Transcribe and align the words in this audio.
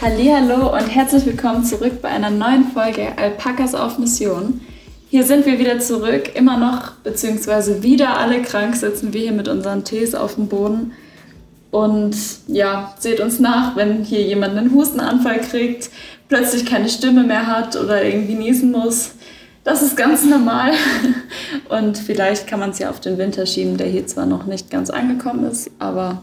Hallo 0.00 0.72
und 0.72 0.86
herzlich 0.86 1.26
willkommen 1.26 1.64
zurück 1.64 2.00
bei 2.00 2.08
einer 2.08 2.30
neuen 2.30 2.70
Folge 2.70 3.18
Alpakas 3.18 3.74
auf 3.74 3.98
Mission. 3.98 4.60
Hier 5.10 5.24
sind 5.24 5.44
wir 5.44 5.58
wieder 5.58 5.80
zurück, 5.80 6.36
immer 6.36 6.56
noch, 6.56 6.92
beziehungsweise 7.02 7.82
wieder 7.82 8.16
alle 8.16 8.42
krank 8.42 8.76
sitzen 8.76 9.12
wir 9.12 9.22
hier 9.22 9.32
mit 9.32 9.48
unseren 9.48 9.82
Tees 9.82 10.14
auf 10.14 10.36
dem 10.36 10.46
Boden. 10.46 10.92
Und 11.72 12.14
ja, 12.46 12.94
seht 13.00 13.18
uns 13.18 13.40
nach, 13.40 13.74
wenn 13.74 14.04
hier 14.04 14.22
jemand 14.22 14.56
einen 14.56 14.72
Hustenanfall 14.72 15.40
kriegt, 15.40 15.90
plötzlich 16.28 16.64
keine 16.64 16.88
Stimme 16.88 17.24
mehr 17.24 17.48
hat 17.48 17.74
oder 17.74 18.04
irgendwie 18.04 18.36
niesen 18.36 18.70
muss. 18.70 19.14
Das 19.64 19.82
ist 19.82 19.96
ganz 19.96 20.24
normal. 20.24 20.74
Und 21.68 21.98
vielleicht 21.98 22.46
kann 22.46 22.60
man 22.60 22.70
es 22.70 22.78
ja 22.78 22.88
auf 22.88 23.00
den 23.00 23.18
Winter 23.18 23.46
schieben, 23.46 23.76
der 23.76 23.88
hier 23.88 24.06
zwar 24.06 24.26
noch 24.26 24.46
nicht 24.46 24.70
ganz 24.70 24.90
angekommen 24.90 25.44
ist, 25.50 25.72
aber 25.80 26.22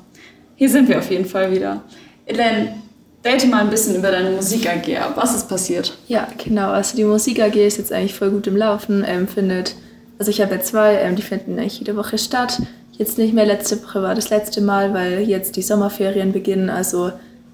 hier 0.55 0.70
sind 0.70 0.88
wir 0.88 0.98
auf 0.98 1.12
jeden 1.12 1.26
Fall 1.26 1.52
wieder. 1.52 1.81
Elaine, 2.26 2.84
Rate 3.25 3.47
mal 3.47 3.61
ein 3.61 3.71
bisschen 3.71 3.95
über 3.95 4.11
deine 4.11 4.29
Musik 4.29 4.70
AG 4.70 4.95
ab. 4.97 5.13
Was 5.15 5.35
ist 5.35 5.49
passiert? 5.49 5.97
Ja, 6.07 6.27
genau. 6.43 6.70
Also 6.70 6.95
die 6.95 7.03
Musik 7.03 7.41
AG 7.41 7.55
ist 7.55 7.79
jetzt 7.79 7.91
eigentlich 7.91 8.13
voll 8.13 8.29
gut 8.29 8.45
im 8.45 8.55
Laufen. 8.55 9.03
Ähm, 9.07 9.27
findet, 9.27 9.75
also 10.20 10.29
ich 10.29 10.41
habe 10.41 10.53
ja 10.53 10.61
zwei, 10.61 10.97
ähm, 10.97 11.16
die 11.16 11.23
finden 11.23 11.57
eigentlich 11.57 11.80
jede 11.80 11.95
Woche 11.95 12.19
statt. 12.19 12.61
Jetzt 12.91 13.17
nicht 13.17 13.33
mehr, 13.33 13.47
letzte 13.47 13.81
Woche 13.83 14.03
war 14.03 14.13
das 14.13 14.30
letzte 14.30 14.61
Mal, 14.61 14.93
weil 14.93 15.21
jetzt 15.21 15.55
die 15.55 15.63
Sommerferien 15.63 16.33
beginnen. 16.33 16.69
Also 16.69 17.11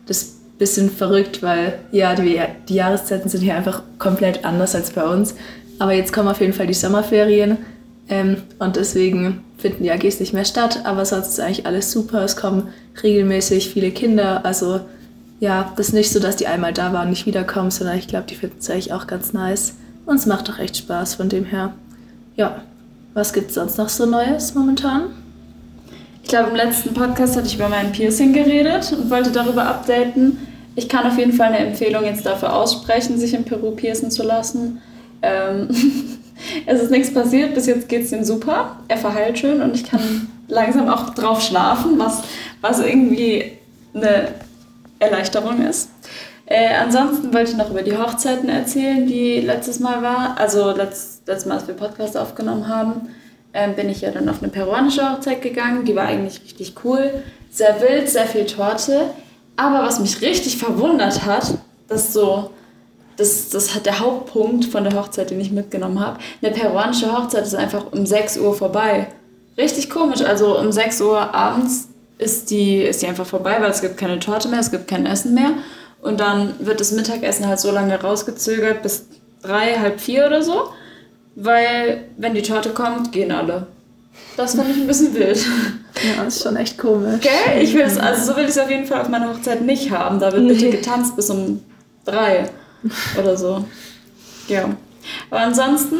das 0.08 0.18
ist 0.18 0.36
ein 0.44 0.58
bisschen 0.58 0.90
verrückt, 0.90 1.42
weil 1.42 1.80
ja, 1.94 2.16
die, 2.16 2.42
die 2.68 2.76
Jahreszeiten 2.76 3.30
sind 3.30 3.40
hier 3.40 3.56
einfach 3.56 3.82
komplett 3.98 4.44
anders 4.44 4.76
als 4.76 4.92
bei 4.92 5.08
uns. 5.08 5.36
Aber 5.80 5.94
jetzt 5.94 6.12
kommen 6.12 6.28
auf 6.28 6.42
jeden 6.42 6.54
Fall 6.54 6.68
die 6.68 6.74
Sommerferien 6.74 7.58
ähm, 8.10 8.44
und 8.60 8.76
deswegen 8.76 9.46
finden 9.58 9.84
die 9.84 9.92
AGs 9.92 10.20
nicht 10.20 10.34
mehr 10.34 10.44
statt. 10.44 10.82
Aber 10.84 11.06
sonst 11.06 11.30
ist 11.30 11.40
eigentlich 11.40 11.66
alles 11.66 11.94
super. 11.94 12.26
Es 12.26 12.36
kommen 12.36 12.68
regelmäßig 13.02 13.70
viele 13.70 13.92
Kinder. 13.92 14.44
Also 14.44 14.82
ja, 15.42 15.74
das 15.76 15.88
ist 15.88 15.94
nicht 15.94 16.12
so, 16.12 16.20
dass 16.20 16.36
die 16.36 16.46
einmal 16.46 16.72
da 16.72 16.94
waren 16.94 17.06
und 17.06 17.10
nicht 17.10 17.26
wiederkommen, 17.26 17.72
sondern 17.72 17.98
ich 17.98 18.08
glaube, 18.08 18.28
die 18.30 18.36
finden 18.36 18.58
es 18.60 18.70
eigentlich 18.70 18.94
auch 18.94 19.08
ganz 19.08 19.34
nice. 19.34 19.74
Und 20.06 20.18
es 20.18 20.28
macht 20.28 20.48
auch 20.52 20.60
echt 20.60 20.78
Spaß 20.78 21.16
von 21.16 21.30
dem 21.30 21.46
her. 21.46 21.74
Ja, 22.36 22.62
was 23.16 23.34
gibt 23.34 23.50
es 23.50 23.56
sonst 23.56 23.80
noch 23.80 23.90
so 23.90 24.06
Neues 24.06 24.54
momentan? 24.54 25.06
Ich 26.22 26.30
glaube, 26.30 26.52
im 26.52 26.56
letzten 26.56 26.94
Podcast 26.94 27.36
hatte 27.36 27.48
ich 27.48 27.56
über 27.56 27.70
mein 27.70 27.92
Piercing 27.92 28.34
geredet 28.34 28.94
und 28.94 29.10
wollte 29.10 29.32
darüber 29.32 29.66
updaten. 29.66 30.48
Ich 30.76 30.88
kann 30.88 31.08
auf 31.08 31.18
jeden 31.18 31.34
Fall 31.34 31.48
eine 31.48 31.66
Empfehlung 31.66 32.06
jetzt 32.06 32.24
dafür 32.24 32.56
aussprechen, 32.56 33.18
sich 33.18 33.34
in 33.34 33.44
Peru 33.44 33.72
piercen 33.72 34.12
zu 34.12 34.22
lassen. 34.22 34.80
Ähm 35.24 35.70
es 36.68 36.84
ist 36.84 36.92
nichts 36.92 37.12
passiert, 37.12 37.56
bis 37.56 37.66
jetzt 37.66 37.90
geht 37.90 38.04
es 38.04 38.12
ihm 38.12 38.24
super. 38.24 38.78
Er 38.88 38.98
verheilt 38.98 39.40
schön 39.40 39.60
und 39.64 39.74
ich 39.74 39.86
kann 39.86 40.28
langsam 40.48 40.88
auch 40.88 41.10
drauf 41.16 41.42
schlafen, 41.42 41.98
was, 41.98 42.22
was 42.62 42.80
irgendwie 42.80 43.54
eine 43.96 44.28
Erleichterung 45.02 45.66
ist. 45.66 45.90
Äh, 46.46 46.76
ansonsten 46.76 47.34
wollte 47.34 47.52
ich 47.52 47.58
noch 47.58 47.70
über 47.70 47.82
die 47.82 47.98
Hochzeiten 47.98 48.50
erzählen, 48.50 49.08
die 49.08 49.40
letztes 49.40 49.80
Mal 49.80 50.02
war. 50.02 50.36
Also 50.38 50.72
letzt, 50.72 51.28
letztes 51.28 51.46
Mal, 51.46 51.56
als 51.56 51.68
wir 51.68 51.76
Podcast 51.76 52.18
aufgenommen 52.18 52.68
haben, 52.68 53.10
äh, 53.54 53.70
bin 53.70 53.90
ich 53.90 54.02
ja 54.02 54.12
dann 54.12 54.30
auf 54.30 54.42
eine 54.42 54.52
peruanische 54.52 55.10
Hochzeit 55.10 55.42
gegangen. 55.42 55.86
Die 55.86 55.96
war 55.96 56.06
eigentlich 56.06 56.42
richtig 56.44 56.76
cool. 56.84 57.24
Sehr 57.50 57.82
wild, 57.82 58.10
sehr 58.10 58.26
viel 58.26 58.46
Torte. 58.46 59.12
Aber 59.56 59.84
was 59.84 60.00
mich 60.00 60.22
richtig 60.22 60.58
verwundert 60.58 61.26
hat, 61.26 61.54
dass 61.88 62.14
so, 62.14 62.52
das, 63.18 63.50
das 63.50 63.74
hat 63.74 63.86
der 63.86 64.00
Hauptpunkt 64.00 64.66
von 64.66 64.84
der 64.84 64.94
Hochzeit, 64.94 65.30
den 65.30 65.40
ich 65.40 65.52
mitgenommen 65.52 66.00
habe. 66.00 66.20
Eine 66.42 66.54
peruanische 66.54 67.16
Hochzeit 67.16 67.44
ist 67.44 67.56
einfach 67.56 67.92
um 67.92 68.06
6 68.06 68.38
Uhr 68.38 68.54
vorbei. 68.54 69.08
Richtig 69.58 69.90
komisch. 69.90 70.22
Also 70.22 70.60
um 70.60 70.72
6 70.72 71.02
Uhr 71.02 71.34
abends 71.34 71.91
ist 72.22 72.52
die, 72.52 72.84
ist 72.84 73.02
die 73.02 73.08
einfach 73.08 73.26
vorbei, 73.26 73.58
weil 73.60 73.72
es 73.72 73.82
gibt 73.82 73.98
keine 73.98 74.20
Torte 74.20 74.48
mehr, 74.48 74.60
es 74.60 74.72
gibt 74.72 74.88
kein 74.88 75.06
Essen 75.06 75.34
mehr. 75.34 75.52
Und 76.02 76.20
dann 76.20 76.54
wird 76.60 76.80
das 76.80 76.92
Mittagessen 76.92 77.48
halt 77.48 77.60
so 77.60 77.72
lange 77.72 78.00
rausgezögert 78.00 78.84
bis 78.84 79.08
drei, 79.42 79.76
halb 79.80 80.00
vier 80.00 80.28
oder 80.28 80.44
so. 80.44 80.70
Weil, 81.36 82.06
wenn 82.18 82.36
die 82.36 82.42
Torte 82.42 82.70
kommt, 82.70 83.12
gehen 83.12 83.32
alle. 83.32 83.68
Das 84.38 84.56
fand 84.56 84.70
ich 84.70 84.78
ein 84.78 84.88
bisschen 84.88 85.14
wild. 85.14 85.44
Ja, 86.04 86.24
das 86.24 86.38
ist 86.38 86.44
schon 86.44 86.56
echt 86.56 86.78
komisch. 86.80 87.20
Gell? 87.22 87.62
Ich 87.62 87.74
will 87.76 87.82
es, 87.82 87.98
also 87.98 88.32
so 88.32 88.38
will 88.38 88.46
ich 88.46 88.52
es 88.52 88.58
auf 88.58 88.70
jeden 88.70 88.86
Fall 88.88 89.02
auf 89.02 89.10
meiner 89.10 89.30
Hochzeit 89.30 89.62
nicht 89.62 89.92
haben. 89.92 90.20
Da 90.20 90.32
wird 90.32 90.44
nee. 90.44 90.54
bitte 90.54 90.72
getanzt 90.72 91.16
bis 91.18 91.30
um 91.30 91.62
drei 92.06 92.50
oder 93.20 93.38
so. 93.38 93.66
Ja. 94.48 94.70
Aber 95.30 95.42
ansonsten 95.42 95.98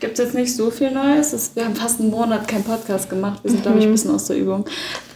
gibt 0.00 0.18
es 0.18 0.24
jetzt 0.24 0.34
nicht 0.34 0.54
so 0.54 0.70
viel 0.70 0.90
Neues. 0.90 1.32
Es, 1.32 1.54
wir 1.54 1.64
haben 1.64 1.74
fast 1.74 2.00
einen 2.00 2.10
Monat 2.10 2.46
keinen 2.46 2.64
Podcast 2.64 3.08
gemacht. 3.08 3.40
Wir 3.42 3.50
sind, 3.50 3.62
glaube 3.62 3.78
ich, 3.78 3.84
ein 3.84 3.90
mhm. 3.90 3.94
bisschen 3.94 4.14
aus 4.14 4.26
der 4.26 4.36
Übung. 4.36 4.64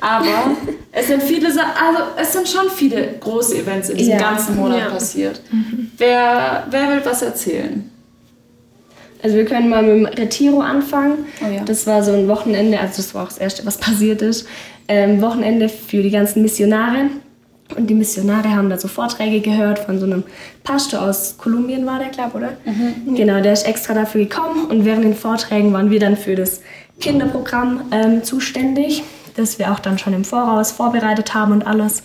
Aber 0.00 0.56
es 0.92 1.06
sind 1.08 1.22
viele, 1.22 1.48
also 1.48 2.02
es 2.16 2.32
sind 2.32 2.48
schon 2.48 2.70
viele 2.70 3.14
große 3.20 3.58
Events 3.58 3.90
in 3.90 3.98
diesem 3.98 4.14
ja. 4.14 4.18
ganzen 4.18 4.56
Monat 4.56 4.78
ja. 4.78 4.90
passiert. 4.90 5.40
Mhm. 5.50 5.90
Wer, 5.98 6.66
wer 6.70 6.88
will 6.88 7.00
was 7.04 7.22
erzählen? 7.22 7.90
Also 9.22 9.36
wir 9.36 9.44
können 9.44 9.68
mal 9.68 9.82
mit 9.82 9.92
dem 9.92 10.06
Retiro 10.06 10.60
anfangen. 10.60 11.26
Oh 11.42 11.52
ja. 11.52 11.62
Das 11.64 11.86
war 11.86 12.02
so 12.02 12.12
ein 12.12 12.26
Wochenende, 12.26 12.80
also 12.80 12.96
das 12.96 13.14
war 13.14 13.24
auch 13.24 13.28
das 13.28 13.38
Erste, 13.38 13.66
was 13.66 13.76
passiert 13.76 14.22
ist. 14.22 14.46
Ähm, 14.88 15.20
Wochenende 15.20 15.68
für 15.68 16.02
die 16.02 16.10
ganzen 16.10 16.42
Missionare. 16.42 17.10
Und 17.76 17.88
die 17.88 17.94
Missionare 17.94 18.50
haben 18.50 18.70
da 18.70 18.78
so 18.78 18.88
Vorträge 18.88 19.40
gehört 19.40 19.78
von 19.80 19.98
so 19.98 20.06
einem 20.06 20.24
Pastor 20.64 21.02
aus 21.02 21.36
Kolumbien, 21.38 21.86
war 21.86 21.98
der, 21.98 22.08
glaube 22.08 22.38
oder? 22.38 22.52
Mhm. 22.64 23.14
Genau, 23.14 23.40
der 23.40 23.52
ist 23.52 23.66
extra 23.66 23.94
dafür 23.94 24.22
gekommen. 24.22 24.66
Und 24.66 24.84
während 24.84 25.04
den 25.04 25.14
Vorträgen 25.14 25.72
waren 25.72 25.90
wir 25.90 26.00
dann 26.00 26.16
für 26.16 26.34
das 26.34 26.60
Kinderprogramm 27.00 27.82
ähm, 27.92 28.24
zuständig, 28.24 29.02
das 29.36 29.58
wir 29.58 29.72
auch 29.72 29.78
dann 29.78 29.98
schon 29.98 30.12
im 30.12 30.24
Voraus 30.24 30.72
vorbereitet 30.72 31.34
haben 31.34 31.52
und 31.52 31.66
alles. 31.66 32.02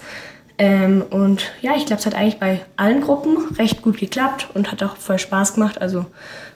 Ähm, 0.57 1.03
und 1.09 1.51
ja, 1.61 1.73
ich 1.75 1.85
glaube, 1.85 1.99
es 1.99 2.05
hat 2.05 2.15
eigentlich 2.15 2.39
bei 2.39 2.61
allen 2.77 3.01
Gruppen 3.01 3.55
recht 3.57 3.81
gut 3.81 3.97
geklappt 3.97 4.47
und 4.53 4.71
hat 4.71 4.81
auch 4.83 4.95
voll 4.95 5.19
Spaß 5.19 5.55
gemacht. 5.55 5.81
Also 5.81 6.05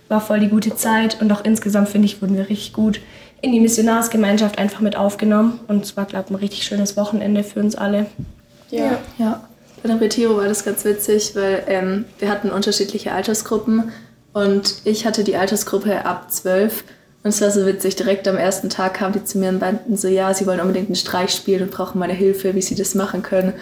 war 0.08 0.22
voll 0.22 0.40
die 0.40 0.48
gute 0.48 0.76
Zeit 0.76 1.22
und 1.22 1.32
auch 1.32 1.44
insgesamt, 1.44 1.90
finde 1.90 2.06
ich, 2.06 2.22
wurden 2.22 2.38
wir 2.38 2.50
richtig 2.50 2.74
gut 2.74 3.02
in 3.42 3.52
die 3.52 3.60
Missionarsgemeinschaft 3.60 4.58
einfach 4.58 4.80
mit 4.80 4.96
aufgenommen. 4.96 5.60
Und 5.68 5.84
es 5.84 5.98
war, 5.98 6.06
glaube 6.06 6.26
ich, 6.28 6.32
ein 6.32 6.36
richtig 6.36 6.64
schönes 6.64 6.98
Wochenende 6.98 7.44
für 7.44 7.60
uns 7.60 7.76
alle. 7.76 8.08
Ja. 8.70 9.00
ja. 9.18 9.48
Bei 9.82 9.90
dem 9.90 10.00
Retiro 10.00 10.38
war 10.38 10.48
das 10.48 10.66
ganz 10.66 10.84
witzig, 10.84 11.36
weil 11.36 11.64
ähm, 11.68 12.06
wir 12.20 12.30
hatten 12.30 12.50
unterschiedliche 12.50 13.12
Altersgruppen 13.12 13.92
und 14.34 14.76
ich 14.84 15.06
hatte 15.06 15.24
die 15.24 15.36
Altersgruppe 15.36 16.06
ab 16.06 16.32
12 16.32 16.84
und 17.24 17.30
es 17.30 17.42
war 17.42 17.52
so 17.52 17.66
witzig, 17.66 17.96
direkt 17.96 18.28
am 18.28 18.38
ersten 18.38 18.70
Tag 18.70 18.94
kamen 18.96 19.14
die 19.14 19.24
zu 19.24 19.38
mir 19.38 19.50
und 19.50 19.60
meinten 19.60 19.98
so, 19.98 20.08
ja, 20.08 20.34
sie 20.34 20.46
wollen 20.46 20.62
unbedingt 20.62 20.88
einen 20.88 20.96
Streich 20.96 21.32
spielen 21.32 21.64
und 21.64 21.72
brauchen 21.72 22.00
meine 22.00 22.14
Hilfe, 22.14 22.56
wie 22.56 22.62
sie 22.62 22.76
das 22.76 22.96
machen 22.96 23.24
können. 23.24 23.54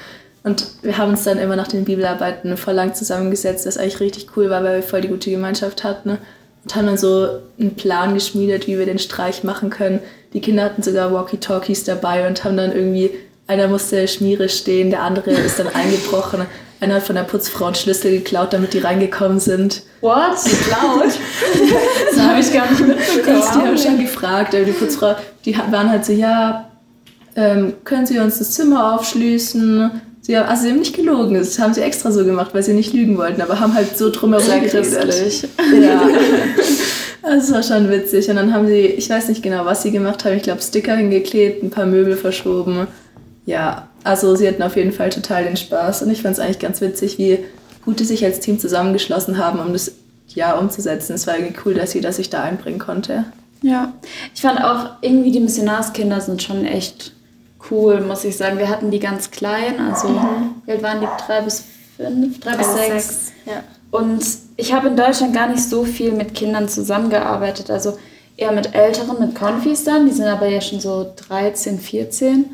Und 0.43 0.67
wir 0.83 0.97
haben 0.97 1.09
uns 1.09 1.23
dann 1.23 1.39
immer 1.39 1.55
nach 1.55 1.67
den 1.67 1.83
Bibelarbeiten 1.83 2.55
voll 2.55 2.75
lang 2.75 2.93
zusammengesetzt, 2.93 3.65
das 3.65 3.77
eigentlich 3.77 3.99
richtig 3.99 4.37
cool 4.37 4.49
war, 4.49 4.63
weil 4.63 4.77
wir 4.77 4.83
voll 4.83 5.01
die 5.01 5.07
gute 5.07 5.31
Gemeinschaft 5.31 5.83
hatten. 5.83 6.19
Und 6.63 6.75
haben 6.75 6.85
dann 6.85 6.97
so 6.97 7.39
einen 7.59 7.75
Plan 7.75 8.13
geschmiedet, 8.13 8.67
wie 8.67 8.77
wir 8.77 8.85
den 8.85 8.99
Streich 8.99 9.43
machen 9.43 9.69
können. 9.69 9.99
Die 10.33 10.41
Kinder 10.41 10.63
hatten 10.63 10.83
sogar 10.83 11.11
Walkie-Talkies 11.11 11.83
dabei 11.85 12.27
und 12.27 12.43
haben 12.43 12.57
dann 12.57 12.73
irgendwie 12.73 13.11
einer 13.47 13.67
musste 13.67 14.07
Schmiere 14.07 14.49
stehen, 14.49 14.89
der 14.89 15.01
andere 15.03 15.31
ist 15.31 15.57
dann 15.57 15.67
eingebrochen. 15.67 16.45
Einer 16.79 16.95
hat 16.95 17.03
von 17.03 17.15
der 17.15 17.23
Putzfrau 17.23 17.65
einen 17.65 17.75
Schlüssel 17.75 18.11
geklaut, 18.11 18.53
damit 18.53 18.73
die 18.73 18.79
reingekommen 18.79 19.39
sind. 19.39 19.81
What? 20.01 20.37
Geklaut? 20.43 21.13
das 22.11 22.19
habe 22.19 22.39
ich 22.39 22.53
gar 22.53 22.69
nicht 22.69 22.85
mitbekommen. 22.85 23.41
Die 23.41 23.59
haben 23.59 23.77
schon 23.77 23.99
gefragt, 23.99 24.53
die 24.53 24.71
Putzfrau, 24.71 25.15
die 25.45 25.57
waren 25.57 25.89
halt 25.89 26.05
so, 26.05 26.13
ja, 26.13 26.69
ähm, 27.35 27.73
können 27.83 28.05
Sie 28.05 28.19
uns 28.19 28.37
das 28.37 28.51
Zimmer 28.51 28.93
aufschließen? 28.95 30.01
Sie 30.21 30.37
haben, 30.37 30.49
also 30.49 30.63
sie 30.63 30.69
haben 30.71 30.79
nicht 30.79 30.95
gelogen, 30.95 31.35
das 31.35 31.57
haben 31.57 31.73
sie 31.73 31.81
extra 31.81 32.11
so 32.11 32.25
gemacht, 32.25 32.53
weil 32.53 32.61
sie 32.61 32.73
nicht 32.73 32.93
lügen 32.93 33.17
wollten, 33.17 33.41
aber 33.41 33.61
haben 33.61 33.73
halt 33.73 33.97
so 33.97 34.09
drumherum 34.09 34.45
Sehr 34.45 34.59
geredet. 34.59 35.47
Ja. 35.81 36.09
Das 37.21 37.51
war 37.51 37.63
schon 37.63 37.89
witzig. 37.89 38.29
Und 38.29 38.35
dann 38.35 38.53
haben 38.53 38.67
sie, 38.67 38.79
ich 38.79 39.09
weiß 39.09 39.29
nicht 39.29 39.41
genau, 39.41 39.65
was 39.65 39.83
sie 39.83 39.91
gemacht 39.91 40.25
haben, 40.25 40.35
ich 40.35 40.43
glaube 40.43 40.61
Sticker 40.61 40.95
hingeklebt, 40.95 41.63
ein 41.63 41.69
paar 41.69 41.85
Möbel 41.85 42.17
verschoben 42.17 42.87
ja, 43.47 43.87
also 44.03 44.35
sie 44.35 44.45
hatten 44.45 44.61
auf 44.61 44.75
jeden 44.75 44.91
Fall 44.91 45.09
total 45.09 45.45
den 45.45 45.55
Spaß 45.55 46.03
und 46.03 46.11
ich 46.11 46.21
fand 46.21 46.33
es 46.33 46.39
eigentlich 46.39 46.59
ganz 46.59 46.81
witzig, 46.81 47.17
wie 47.17 47.39
gut 47.83 48.01
die 48.01 48.03
sich 48.03 48.23
als 48.25 48.41
Team 48.41 48.59
zusammengeschlossen 48.59 49.37
haben, 49.37 49.59
um 49.59 49.71
das 49.71 49.93
ja 50.27 50.57
umzusetzen. 50.57 51.13
Es 51.13 51.25
war 51.25 51.37
irgendwie 51.37 51.55
cool, 51.65 51.73
dass 51.73 51.91
sie 51.91 52.01
das 52.01 52.17
sich 52.17 52.29
da 52.29 52.43
einbringen 52.43 52.77
konnte. 52.77 53.23
Ja, 53.61 53.93
ich 54.35 54.41
fand 54.41 54.61
auch 54.61 54.97
irgendwie 55.01 55.31
die 55.31 55.39
Missionarskinder 55.39 56.19
sind 56.19 56.43
schon 56.43 56.65
echt 56.65 57.13
cool, 57.71 58.01
muss 58.01 58.25
ich 58.25 58.35
sagen. 58.35 58.59
Wir 58.59 58.67
hatten 58.67 58.91
die 58.91 58.99
ganz 58.99 59.31
klein, 59.31 59.79
also 59.79 60.09
mhm. 60.09 60.61
alt 60.67 60.83
waren 60.83 60.99
die? 60.99 61.07
Drei 61.25 61.41
bis 61.41 61.63
fünf, 61.95 62.41
drei 62.41 62.57
bis 62.57 62.73
sechs. 62.73 62.89
sechs. 62.89 63.31
Ja. 63.45 63.63
Und 63.91 64.25
ich 64.57 64.73
habe 64.73 64.89
in 64.89 64.97
Deutschland 64.97 65.33
gar 65.33 65.47
nicht 65.47 65.63
so 65.63 65.85
viel 65.85 66.11
mit 66.11 66.35
Kindern 66.35 66.67
zusammengearbeitet, 66.67 67.71
also 67.71 67.97
eher 68.35 68.51
mit 68.51 68.75
Älteren, 68.75 69.19
mit 69.21 69.35
Konfis 69.35 69.85
dann, 69.85 70.05
die 70.05 70.11
sind 70.11 70.25
aber 70.25 70.47
ja 70.47 70.59
schon 70.59 70.81
so 70.81 71.13
13, 71.29 71.79
14. 71.79 72.45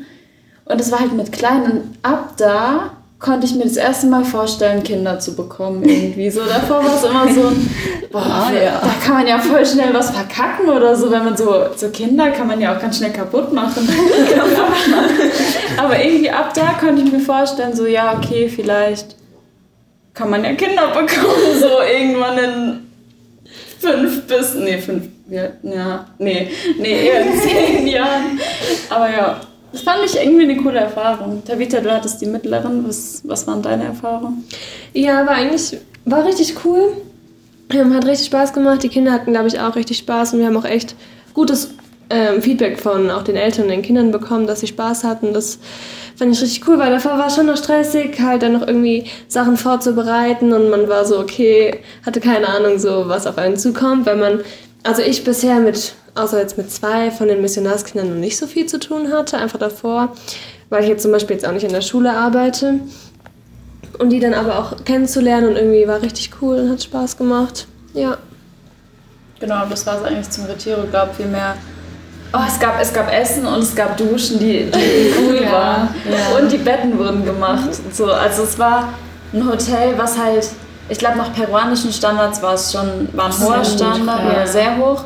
Und 0.66 0.80
es 0.80 0.90
war 0.90 1.00
halt 1.00 1.12
mit 1.12 1.32
kleinen. 1.32 1.98
Ab 2.02 2.34
da 2.36 2.90
konnte 3.18 3.46
ich 3.46 3.54
mir 3.54 3.64
das 3.64 3.76
erste 3.76 4.06
Mal 4.06 4.24
vorstellen, 4.24 4.82
Kinder 4.82 5.18
zu 5.18 5.34
bekommen 5.34 5.82
irgendwie. 5.82 6.30
So 6.30 6.40
davor 6.44 6.84
war 6.84 6.94
es 6.94 7.04
immer 7.04 7.32
so, 7.32 7.52
boah, 8.12 8.26
ah, 8.26 8.52
ja. 8.52 8.80
da 8.80 8.90
kann 9.02 9.14
man 9.14 9.26
ja 9.26 9.38
voll 9.38 9.64
schnell 9.64 9.94
was 9.94 10.10
verkacken 10.10 10.68
oder 10.68 10.94
so, 10.94 11.10
wenn 11.10 11.24
man 11.24 11.36
so, 11.36 11.64
so 11.74 11.88
Kinder 11.88 12.30
kann 12.30 12.46
man 12.46 12.60
ja 12.60 12.76
auch 12.76 12.80
ganz 12.80 12.98
schnell 12.98 13.12
kaputt 13.12 13.52
machen. 13.52 13.88
Aber 15.78 16.02
irgendwie 16.02 16.30
ab 16.30 16.52
da 16.54 16.74
konnte 16.78 17.02
ich 17.02 17.12
mir 17.12 17.20
vorstellen, 17.20 17.74
so 17.74 17.86
ja, 17.86 18.14
okay, 18.16 18.48
vielleicht 18.48 19.16
kann 20.12 20.28
man 20.30 20.44
ja 20.44 20.52
Kinder 20.52 20.88
bekommen, 20.88 21.58
so 21.58 21.80
irgendwann 21.80 22.38
in 22.38 22.80
fünf 23.80 24.26
bis, 24.26 24.54
nee, 24.54 24.78
fünf, 24.78 25.08
ja, 25.28 26.06
nee, 26.18 26.50
nee, 26.78 27.06
eher 27.08 27.22
in 27.22 27.40
zehn 27.40 27.86
Jahren. 27.86 28.38
Aber 28.90 29.10
ja, 29.10 29.40
das 29.74 29.82
fand 29.82 30.04
ich 30.04 30.14
irgendwie 30.14 30.44
eine 30.44 30.56
coole 30.56 30.78
Erfahrung. 30.78 31.42
Tavita, 31.44 31.80
du 31.80 31.90
hattest 31.90 32.20
die 32.20 32.26
mittleren. 32.26 32.86
Was, 32.86 33.22
was 33.24 33.44
waren 33.48 33.60
deine 33.60 33.86
Erfahrungen? 33.86 34.44
Ja, 34.92 35.26
war 35.26 35.34
eigentlich, 35.34 35.78
war 36.04 36.24
richtig 36.24 36.54
cool. 36.64 36.92
Hat 37.72 38.06
richtig 38.06 38.26
Spaß 38.26 38.52
gemacht. 38.52 38.84
Die 38.84 38.88
Kinder 38.88 39.10
hatten, 39.10 39.32
glaube 39.32 39.48
ich, 39.48 39.58
auch 39.58 39.74
richtig 39.74 39.98
Spaß 39.98 40.34
und 40.34 40.38
wir 40.38 40.46
haben 40.46 40.56
auch 40.56 40.64
echt 40.64 40.94
gutes 41.32 41.70
ähm, 42.08 42.40
Feedback 42.40 42.78
von 42.78 43.10
auch 43.10 43.22
den 43.22 43.34
Eltern 43.34 43.64
und 43.64 43.70
den 43.70 43.82
Kindern 43.82 44.12
bekommen, 44.12 44.46
dass 44.46 44.60
sie 44.60 44.68
Spaß 44.68 45.02
hatten. 45.02 45.34
Das 45.34 45.58
fand 46.14 46.32
ich 46.32 46.40
richtig 46.40 46.68
cool, 46.68 46.78
weil 46.78 46.92
davor 46.92 47.18
war 47.18 47.26
es 47.26 47.34
schon 47.34 47.46
noch 47.46 47.56
stressig, 47.56 48.20
halt 48.20 48.44
dann 48.44 48.52
noch 48.52 48.64
irgendwie 48.64 49.10
Sachen 49.26 49.56
vorzubereiten 49.56 50.52
und 50.52 50.70
man 50.70 50.88
war 50.88 51.04
so, 51.04 51.18
okay, 51.18 51.80
hatte 52.06 52.20
keine 52.20 52.48
Ahnung, 52.48 52.78
so 52.78 53.08
was 53.08 53.26
auf 53.26 53.38
einen 53.38 53.56
zukommt, 53.56 54.06
weil 54.06 54.18
man, 54.18 54.40
also 54.84 55.02
ich 55.02 55.24
bisher 55.24 55.58
mit 55.60 55.94
außer 56.14 56.40
jetzt 56.40 56.56
mit 56.56 56.70
zwei 56.70 57.10
von 57.10 57.28
den 57.28 57.40
Missionarskindern 57.40 58.08
noch 58.10 58.20
nicht 58.20 58.36
so 58.36 58.46
viel 58.46 58.66
zu 58.66 58.78
tun 58.78 59.12
hatte, 59.12 59.36
einfach 59.38 59.58
davor, 59.58 60.14
weil 60.70 60.84
ich 60.84 60.88
jetzt 60.88 61.02
zum 61.02 61.12
Beispiel 61.12 61.36
jetzt 61.36 61.46
auch 61.46 61.52
nicht 61.52 61.64
in 61.64 61.72
der 61.72 61.80
Schule 61.80 62.12
arbeite. 62.12 62.80
Und 63.98 64.10
die 64.10 64.18
dann 64.18 64.34
aber 64.34 64.58
auch 64.58 64.84
kennenzulernen 64.84 65.48
und 65.48 65.56
irgendwie 65.56 65.86
war 65.86 66.02
richtig 66.02 66.30
cool 66.42 66.58
und 66.58 66.70
hat 66.70 66.82
Spaß 66.82 67.16
gemacht. 67.16 67.68
Ja. 67.92 68.18
Genau, 69.38 69.66
das 69.66 69.86
war 69.86 69.98
es 69.98 70.04
eigentlich 70.04 70.30
zum 70.30 70.46
Retiro, 70.46 70.82
glaube 70.90 71.10
ich, 71.12 71.18
viel 71.18 71.26
mehr. 71.26 71.54
Oh, 72.32 72.40
es 72.48 72.58
gab, 72.58 72.80
es 72.80 72.92
gab 72.92 73.12
Essen 73.12 73.46
und 73.46 73.60
es 73.60 73.74
gab 73.76 73.96
Duschen, 73.96 74.40
die, 74.40 74.68
die 74.68 75.14
cool 75.20 75.40
ja, 75.44 75.52
waren. 75.52 75.94
Ja. 76.10 76.36
Und 76.36 76.50
die 76.50 76.58
Betten 76.58 76.98
wurden 76.98 77.24
gemacht. 77.24 77.70
So, 77.92 78.06
also 78.06 78.42
es 78.42 78.58
war 78.58 78.88
ein 79.32 79.48
Hotel, 79.48 79.96
was 79.96 80.18
halt, 80.18 80.48
ich 80.88 80.98
glaube, 80.98 81.18
nach 81.18 81.32
peruanischen 81.32 81.92
Standards 81.92 82.42
war 82.42 82.54
es 82.54 82.72
schon, 82.72 83.08
war 83.12 83.26
ein 83.26 83.40
hoher 83.40 83.64
Standard, 83.64 84.32
ja. 84.32 84.46
sehr 84.46 84.76
hoch. 84.76 85.04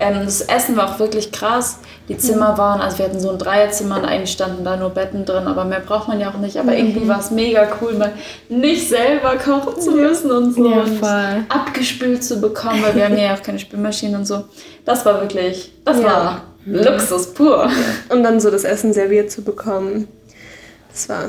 Ähm, 0.00 0.24
das 0.24 0.42
Essen 0.42 0.76
war 0.76 0.90
auch 0.94 0.98
wirklich 0.98 1.32
krass. 1.32 1.80
Die 2.08 2.16
Zimmer 2.16 2.52
mhm. 2.52 2.58
waren, 2.58 2.80
also 2.80 2.98
wir 2.98 3.06
hatten 3.06 3.20
so 3.20 3.30
ein 3.30 3.38
Dreierzimmer 3.38 3.96
und 3.96 4.04
eigentlich 4.06 4.32
standen 4.32 4.64
da 4.64 4.76
nur 4.76 4.90
Betten 4.90 5.26
drin, 5.26 5.46
aber 5.46 5.64
mehr 5.64 5.80
braucht 5.80 6.08
man 6.08 6.18
ja 6.20 6.30
auch 6.30 6.38
nicht. 6.38 6.56
Aber 6.56 6.72
mhm. 6.72 6.78
irgendwie 6.78 7.08
war 7.08 7.20
es 7.20 7.30
mega 7.30 7.68
cool, 7.80 7.94
mal 7.94 8.12
nicht 8.48 8.88
selber 8.88 9.36
kochen 9.36 9.80
zu 9.80 9.90
müssen 9.90 10.30
und 10.30 10.54
so 10.54 10.70
ja, 10.70 10.82
und 10.82 11.02
abgespült 11.48 12.24
zu 12.24 12.40
bekommen, 12.40 12.82
weil 12.82 12.94
wir 12.94 13.04
haben 13.04 13.18
ja 13.18 13.34
auch 13.34 13.42
keine 13.42 13.58
Spülmaschine 13.58 14.16
und 14.16 14.26
so. 14.26 14.44
Das 14.84 15.04
war 15.04 15.20
wirklich, 15.20 15.72
das 15.84 16.00
ja. 16.00 16.06
war 16.06 16.42
Luxus 16.64 17.34
pur. 17.34 17.68
Und 18.08 18.22
dann 18.22 18.40
so 18.40 18.50
das 18.50 18.64
Essen 18.64 18.92
serviert 18.92 19.30
zu 19.30 19.42
bekommen, 19.42 20.08
das 20.90 21.08
war 21.08 21.24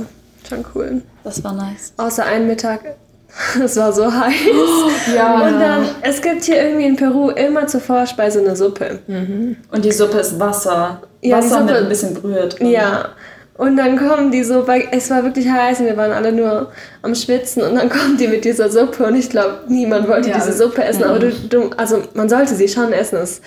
schon 0.48 0.66
cool. 0.76 1.02
Das 1.24 1.44
war 1.44 1.54
nice. 1.54 1.94
Außer 1.98 2.24
einen 2.24 2.48
Mittag 2.48 2.96
Es 3.64 3.78
war 3.78 3.92
so 3.94 4.12
heiß. 4.12 4.34
Oh, 4.54 4.90
ja. 5.16 5.48
Und 5.48 5.60
dann, 5.60 5.86
es 6.02 6.22
gibt 6.22 6.44
hier 6.44 6.62
irgendwie 6.62 6.86
in 6.86 6.96
Peru 6.96 7.30
immer 7.30 7.68
zur 7.68 7.82
Vorspeise 7.82 8.40
eine 8.40 8.56
Suppe. 8.56 9.00
Mhm. 9.08 9.58
Und 9.72 9.86
die 9.86 9.92
Suppe 9.92 10.20
ist 10.20 10.40
Wasser. 10.40 11.02
Ja, 11.22 11.38
Wasser 11.38 11.64
mit 11.64 11.76
ein 11.76 11.90
bisschen 11.90 12.14
Brühe 12.14 12.48
drin. 12.48 12.68
Ja. 12.68 13.10
Und 13.58 13.76
dann 13.76 13.98
kommen 13.98 14.32
die 14.32 14.44
so, 14.46 14.66
es 14.92 15.10
war 15.10 15.24
wirklich 15.26 15.50
heiß 15.50 15.82
und 15.82 15.88
wir 15.88 15.98
waren 15.98 16.14
alle 16.14 16.32
nur 16.32 16.72
am 17.02 17.14
Schwitzen 17.14 17.62
und 17.62 17.76
dann 17.76 17.90
kommen 17.90 18.18
die 18.18 18.28
mit 18.30 18.46
dieser 18.46 18.70
Suppe 18.70 19.06
und 19.06 19.16
ich 19.16 19.30
glaube, 19.30 19.64
niemand 19.68 20.08
wollte 20.08 20.30
ja, 20.30 20.36
diese 20.36 20.54
Suppe 20.54 20.82
essen, 20.84 21.04
aber 21.04 21.20
du, 21.20 21.32
du, 21.32 21.70
also 21.76 22.02
man 22.14 22.30
sollte 22.30 22.56
sie 22.56 22.70
schon 22.70 22.94
essen. 22.94 23.18
Es 23.18 23.42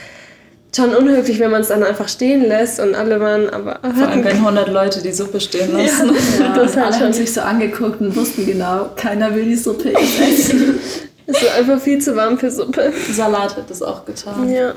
schon 0.74 0.94
unhöflich, 0.94 1.38
wenn 1.38 1.50
man 1.50 1.60
es 1.60 1.68
dann 1.68 1.82
einfach 1.82 2.08
stehen 2.08 2.46
lässt 2.46 2.80
und 2.80 2.94
alle 2.94 3.20
waren 3.20 3.50
aber... 3.50 3.78
Vor 3.94 4.08
allem, 4.08 4.24
wenn 4.24 4.36
100 4.36 4.68
Leute 4.68 5.02
die 5.02 5.12
Suppe 5.12 5.40
stehen 5.40 5.72
lassen. 5.72 6.12
Ja, 6.38 6.46
ja, 6.46 6.54
das 6.54 6.76
hat 6.76 6.84
alle 6.84 6.92
schon 6.94 7.02
haben 7.04 7.12
sich 7.12 7.32
so 7.32 7.42
angeguckt 7.42 8.00
und 8.00 8.16
wussten 8.16 8.46
genau, 8.46 8.90
keiner 8.96 9.34
will 9.34 9.44
die 9.44 9.56
Suppe 9.56 9.92
essen. 9.94 10.78
es 11.26 11.42
war 11.44 11.54
einfach 11.58 11.80
viel 11.80 12.00
zu 12.00 12.16
warm 12.16 12.38
für 12.38 12.50
Suppe. 12.50 12.92
Salat 13.12 13.56
hat 13.56 13.68
das 13.68 13.82
auch 13.82 14.04
getan. 14.04 14.50
Ja. 14.50 14.74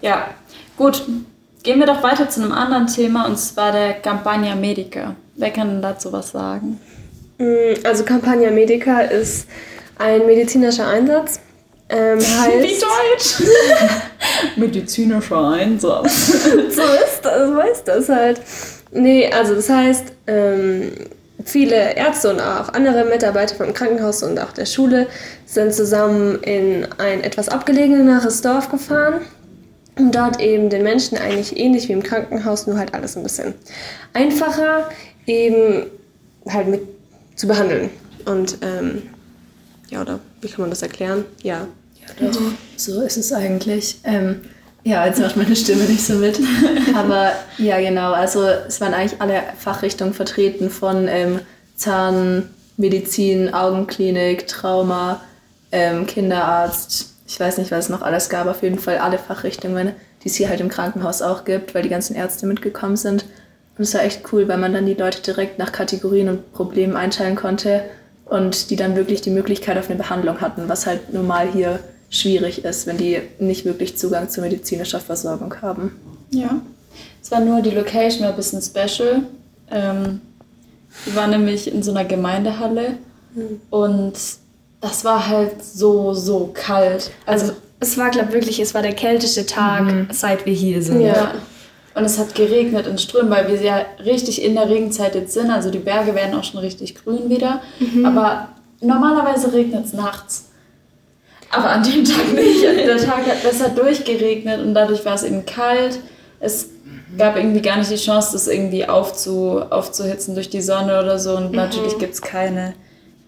Ja, 0.00 0.28
gut. 0.76 1.02
Gehen 1.64 1.80
wir 1.80 1.86
doch 1.86 2.02
weiter 2.02 2.28
zu 2.28 2.40
einem 2.40 2.52
anderen 2.52 2.86
Thema 2.86 3.26
und 3.26 3.36
zwar 3.36 3.72
der 3.72 3.94
Campagna 3.94 4.54
Medica. 4.54 5.16
Wer 5.34 5.50
kann 5.50 5.68
denn 5.68 5.82
dazu 5.82 6.12
was 6.12 6.30
sagen? 6.30 6.80
Mm, 7.38 7.74
also 7.84 8.04
Campagna 8.04 8.50
Medica 8.50 9.00
ist 9.00 9.48
ein 9.98 10.26
medizinischer 10.26 10.86
Einsatz, 10.86 11.40
ähm, 11.88 12.18
heißt, 12.18 12.62
Wie 12.62 12.80
deutsch! 12.80 13.50
Medizinischer 14.56 15.50
Einsatz. 15.50 16.26
so 16.42 16.82
ist 16.82 17.20
das, 17.22 17.48
so 17.48 17.60
ist 17.60 17.84
das 17.84 18.08
halt. 18.08 18.40
Nee, 18.92 19.30
also 19.32 19.54
das 19.54 19.68
heißt, 19.68 20.04
ähm, 20.26 20.92
viele 21.44 21.94
Ärzte 21.94 22.30
und 22.30 22.40
auch 22.40 22.70
andere 22.70 23.04
Mitarbeiter 23.04 23.54
vom 23.54 23.72
Krankenhaus 23.72 24.22
und 24.22 24.38
auch 24.38 24.52
der 24.52 24.66
Schule 24.66 25.06
sind 25.46 25.72
zusammen 25.72 26.40
in 26.42 26.86
ein 26.98 27.22
etwas 27.22 27.48
abgelegeneres 27.48 28.42
Dorf 28.42 28.70
gefahren, 28.70 29.20
um 29.98 30.10
dort 30.10 30.40
eben 30.40 30.68
den 30.70 30.82
Menschen 30.82 31.16
eigentlich 31.18 31.56
ähnlich 31.58 31.88
wie 31.88 31.92
im 31.92 32.02
Krankenhaus, 32.02 32.66
nur 32.66 32.78
halt 32.78 32.94
alles 32.94 33.16
ein 33.16 33.22
bisschen 33.22 33.54
einfacher 34.12 34.88
eben 35.26 35.86
halt 36.48 36.68
mit 36.68 36.82
zu 37.36 37.46
behandeln. 37.46 37.90
Und 38.24 38.58
ähm, 38.62 39.02
ja, 39.88 40.02
oder 40.02 40.20
wie 40.40 40.48
kann 40.48 40.62
man 40.62 40.70
das 40.70 40.82
erklären? 40.82 41.24
Ja. 41.42 41.66
Ja, 42.20 42.30
doch, 42.30 42.40
so 42.76 43.00
ist 43.02 43.16
es 43.16 43.32
eigentlich. 43.32 43.98
Ähm, 44.04 44.42
ja, 44.84 45.06
jetzt 45.06 45.20
macht 45.20 45.36
meine 45.36 45.56
Stimme 45.56 45.84
nicht 45.84 46.04
so 46.04 46.14
mit. 46.14 46.40
Aber 46.94 47.32
ja, 47.58 47.78
genau. 47.80 48.12
Also 48.12 48.42
es 48.42 48.80
waren 48.80 48.94
eigentlich 48.94 49.20
alle 49.20 49.42
Fachrichtungen 49.58 50.14
vertreten 50.14 50.70
von 50.70 51.08
ähm, 51.08 51.40
Zahnmedizin, 51.76 53.52
Augenklinik, 53.52 54.46
Trauma, 54.46 55.20
ähm, 55.72 56.06
Kinderarzt. 56.06 57.14
Ich 57.26 57.38
weiß 57.38 57.58
nicht, 57.58 57.70
was 57.70 57.84
es 57.84 57.90
noch 57.90 58.02
alles 58.02 58.30
gab. 58.30 58.46
Auf 58.46 58.62
jeden 58.62 58.78
Fall 58.78 58.98
alle 58.98 59.18
Fachrichtungen, 59.18 59.92
die 60.24 60.28
es 60.28 60.36
hier 60.36 60.48
halt 60.48 60.60
im 60.60 60.70
Krankenhaus 60.70 61.20
auch 61.20 61.44
gibt, 61.44 61.74
weil 61.74 61.82
die 61.82 61.90
ganzen 61.90 62.16
Ärzte 62.16 62.46
mitgekommen 62.46 62.96
sind. 62.96 63.24
Und 63.76 63.84
es 63.84 63.94
war 63.94 64.02
echt 64.02 64.32
cool, 64.32 64.48
weil 64.48 64.58
man 64.58 64.72
dann 64.72 64.86
die 64.86 64.94
Leute 64.94 65.20
direkt 65.22 65.58
nach 65.58 65.70
Kategorien 65.70 66.28
und 66.28 66.52
Problemen 66.52 66.96
einteilen 66.96 67.36
konnte 67.36 67.84
und 68.24 68.70
die 68.70 68.76
dann 68.76 68.96
wirklich 68.96 69.20
die 69.20 69.30
Möglichkeit 69.30 69.78
auf 69.78 69.88
eine 69.88 69.98
Behandlung 69.98 70.40
hatten, 70.40 70.68
was 70.68 70.86
halt 70.86 71.12
normal 71.12 71.48
hier 71.52 71.78
schwierig 72.10 72.64
ist, 72.64 72.86
wenn 72.86 72.96
die 72.96 73.20
nicht 73.38 73.64
wirklich 73.64 73.96
Zugang 73.96 74.28
zu 74.28 74.40
medizinischer 74.40 75.00
Versorgung 75.00 75.54
haben. 75.60 75.92
Ja, 76.30 76.60
es 77.22 77.30
war 77.30 77.40
nur 77.40 77.60
die 77.60 77.70
Location 77.70 78.22
war 78.22 78.30
ein 78.30 78.36
bisschen 78.36 78.62
special. 78.62 79.22
Ähm, 79.70 80.20
wir 81.04 81.14
waren 81.14 81.30
nämlich 81.30 81.72
in 81.72 81.82
so 81.82 81.90
einer 81.90 82.04
Gemeindehalle 82.04 82.94
mhm. 83.34 83.60
und 83.70 84.14
das 84.80 85.04
war 85.04 85.28
halt 85.28 85.62
so, 85.62 86.14
so 86.14 86.50
kalt. 86.54 87.10
Also, 87.26 87.46
also 87.46 87.56
es 87.80 87.98
war, 87.98 88.10
glaube 88.10 88.28
ich, 88.28 88.34
wirklich, 88.34 88.60
es 88.60 88.74
war 88.74 88.82
der 88.82 88.94
kälteste 88.94 89.46
Tag, 89.46 89.84
mhm. 89.84 90.08
seit 90.10 90.46
wir 90.46 90.52
hier 90.52 90.82
sind. 90.82 91.00
Ja. 91.00 91.32
Und 91.94 92.04
es 92.04 92.18
hat 92.18 92.34
geregnet 92.34 92.86
in 92.86 92.96
Strömen, 92.96 93.30
weil 93.30 93.48
wir 93.48 93.60
ja 93.60 93.80
richtig 94.04 94.42
in 94.42 94.54
der 94.54 94.68
Regenzeit 94.68 95.14
jetzt 95.14 95.34
sind. 95.34 95.50
Also 95.50 95.70
die 95.70 95.78
Berge 95.78 96.14
werden 96.14 96.34
auch 96.38 96.44
schon 96.44 96.60
richtig 96.60 96.94
grün 96.94 97.28
wieder. 97.28 97.60
Mhm. 97.80 98.06
Aber 98.06 98.48
normalerweise 98.80 99.52
regnet 99.52 99.86
es 99.86 99.92
nachts. 99.92 100.47
Aber 101.50 101.70
an 101.70 101.82
dem 101.82 102.04
Tag 102.04 102.32
nicht. 102.34 102.62
Der 102.86 102.98
Tag 102.98 103.26
hat 103.26 103.42
besser 103.42 103.70
durchgeregnet 103.70 104.60
und 104.60 104.74
dadurch 104.74 105.04
war 105.04 105.14
es 105.14 105.22
eben 105.22 105.46
kalt. 105.46 105.98
Es 106.40 106.68
gab 107.16 107.36
irgendwie 107.36 107.62
gar 107.62 107.78
nicht 107.78 107.90
die 107.90 107.96
Chance, 107.96 108.30
das 108.32 108.46
irgendwie 108.46 108.86
aufzu, 108.86 109.62
aufzuhitzen 109.70 110.34
durch 110.34 110.50
die 110.50 110.60
Sonne 110.60 111.00
oder 111.00 111.18
so. 111.18 111.36
Und 111.36 111.50
mhm. 111.50 111.56
natürlich 111.56 111.98
gibt 111.98 112.14
es 112.14 112.22
keine, 112.22 112.74